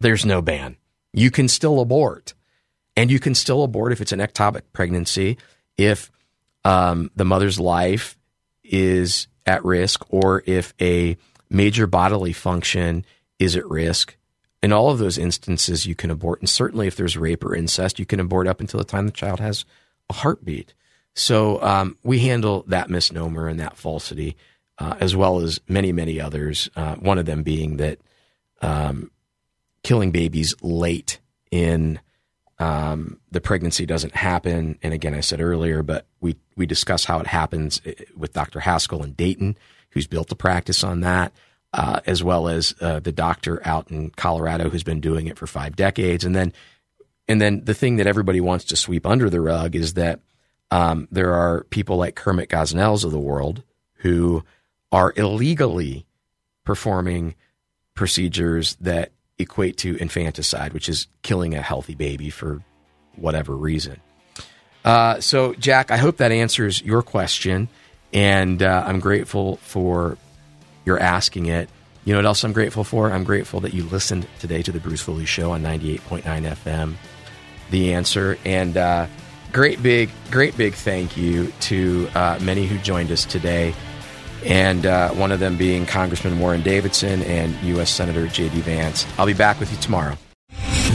there's 0.00 0.26
no 0.26 0.42
ban. 0.42 0.76
You 1.12 1.30
can 1.30 1.46
still 1.46 1.80
abort. 1.80 2.34
And 2.96 3.08
you 3.08 3.20
can 3.20 3.36
still 3.36 3.62
abort 3.62 3.92
if 3.92 4.00
it's 4.00 4.12
an 4.12 4.18
ectopic 4.18 4.62
pregnancy, 4.72 5.38
if 5.78 6.10
um, 6.64 7.12
the 7.14 7.24
mother's 7.24 7.60
life 7.60 8.18
is 8.64 9.28
at 9.46 9.64
risk, 9.64 10.04
or 10.08 10.42
if 10.44 10.74
a 10.80 11.16
major 11.50 11.86
bodily 11.86 12.32
function 12.32 13.04
is 13.38 13.56
at 13.56 13.68
risk. 13.68 14.16
In 14.62 14.72
all 14.72 14.90
of 14.90 14.98
those 14.98 15.18
instances, 15.18 15.86
you 15.86 15.94
can 15.94 16.10
abort. 16.10 16.40
And 16.40 16.48
certainly, 16.48 16.86
if 16.86 16.96
there's 16.96 17.16
rape 17.16 17.44
or 17.44 17.54
incest, 17.54 17.98
you 17.98 18.06
can 18.06 18.20
abort 18.20 18.48
up 18.48 18.60
until 18.60 18.78
the 18.78 18.84
time 18.84 19.06
the 19.06 19.12
child 19.12 19.40
has 19.40 19.64
a 20.08 20.14
heartbeat. 20.14 20.72
So 21.14 21.62
um, 21.62 21.96
we 22.02 22.20
handle 22.20 22.64
that 22.68 22.90
misnomer 22.90 23.46
and 23.46 23.60
that 23.60 23.76
falsity, 23.76 24.36
uh, 24.78 24.96
as 25.00 25.14
well 25.14 25.40
as 25.40 25.60
many, 25.68 25.92
many 25.92 26.20
others. 26.20 26.70
Uh, 26.74 26.96
one 26.96 27.18
of 27.18 27.26
them 27.26 27.42
being 27.42 27.76
that 27.76 27.98
um, 28.62 29.10
killing 29.82 30.10
babies 30.10 30.54
late 30.62 31.20
in 31.50 32.00
um, 32.58 33.20
the 33.30 33.40
pregnancy 33.40 33.86
doesn't 33.86 34.14
happen. 34.14 34.78
And 34.82 34.94
again, 34.94 35.14
I 35.14 35.20
said 35.20 35.40
earlier, 35.40 35.82
but 35.82 36.06
we 36.20 36.36
we 36.56 36.66
discuss 36.66 37.04
how 37.04 37.20
it 37.20 37.26
happens 37.26 37.80
uh, 37.86 37.92
with 38.16 38.32
Dr. 38.32 38.60
Haskell 38.60 39.02
in 39.02 39.12
Dayton 39.12 39.56
who's 39.94 40.06
built 40.06 40.30
a 40.32 40.36
practice 40.36 40.84
on 40.84 41.00
that, 41.00 41.32
uh, 41.72 42.00
as 42.06 42.22
well 42.22 42.48
as 42.48 42.74
uh, 42.80 43.00
the 43.00 43.12
doctor 43.12 43.66
out 43.66 43.90
in 43.90 44.10
Colorado 44.10 44.68
who's 44.68 44.82
been 44.82 45.00
doing 45.00 45.26
it 45.26 45.38
for 45.38 45.46
five 45.46 45.76
decades. 45.76 46.24
And 46.24 46.36
then, 46.36 46.52
and 47.26 47.40
then 47.40 47.64
the 47.64 47.74
thing 47.74 47.96
that 47.96 48.06
everybody 48.06 48.40
wants 48.40 48.66
to 48.66 48.76
sweep 48.76 49.06
under 49.06 49.30
the 49.30 49.40
rug 49.40 49.74
is 49.74 49.94
that 49.94 50.20
um, 50.70 51.08
there 51.10 51.32
are 51.32 51.64
people 51.70 51.96
like 51.96 52.16
Kermit 52.16 52.48
Gosnells 52.48 53.04
of 53.04 53.12
the 53.12 53.18
world 53.18 53.62
who 53.98 54.44
are 54.92 55.12
illegally 55.16 56.04
performing 56.64 57.34
procedures 57.94 58.74
that 58.76 59.12
equate 59.38 59.76
to 59.78 59.96
infanticide, 59.96 60.72
which 60.72 60.88
is 60.88 61.06
killing 61.22 61.54
a 61.54 61.62
healthy 61.62 61.94
baby 61.94 62.30
for 62.30 62.62
whatever 63.16 63.56
reason. 63.56 64.00
Uh, 64.84 65.20
so, 65.20 65.54
Jack, 65.54 65.90
I 65.90 65.96
hope 65.96 66.18
that 66.18 66.32
answers 66.32 66.82
your 66.82 67.02
question. 67.02 67.68
And 68.14 68.62
uh, 68.62 68.84
I'm 68.86 69.00
grateful 69.00 69.56
for 69.56 70.16
your 70.86 70.98
asking 70.98 71.46
it. 71.46 71.68
You 72.04 72.12
know 72.12 72.18
what 72.18 72.26
else 72.26 72.44
I'm 72.44 72.52
grateful 72.52 72.84
for? 72.84 73.10
I'm 73.10 73.24
grateful 73.24 73.60
that 73.60 73.74
you 73.74 73.84
listened 73.84 74.26
today 74.38 74.62
to 74.62 74.72
the 74.72 74.78
Bruce 74.80 75.02
Hooley 75.02 75.26
Show 75.26 75.50
on 75.50 75.62
98.9 75.62 76.22
FM. 76.22 76.94
The 77.70 77.94
answer. 77.94 78.38
And 78.44 78.76
uh, 78.76 79.08
great 79.52 79.82
big, 79.82 80.10
great 80.30 80.56
big 80.56 80.74
thank 80.74 81.16
you 81.16 81.52
to 81.60 82.08
uh, 82.14 82.38
many 82.40 82.66
who 82.66 82.78
joined 82.78 83.10
us 83.10 83.24
today. 83.24 83.74
And 84.44 84.84
uh, 84.84 85.10
one 85.10 85.32
of 85.32 85.40
them 85.40 85.56
being 85.56 85.86
Congressman 85.86 86.38
Warren 86.38 86.62
Davidson 86.62 87.22
and 87.22 87.54
U.S. 87.62 87.90
Senator 87.90 88.28
J.D. 88.28 88.60
Vance. 88.60 89.06
I'll 89.18 89.26
be 89.26 89.32
back 89.32 89.58
with 89.58 89.72
you 89.72 89.78
tomorrow. 89.78 90.18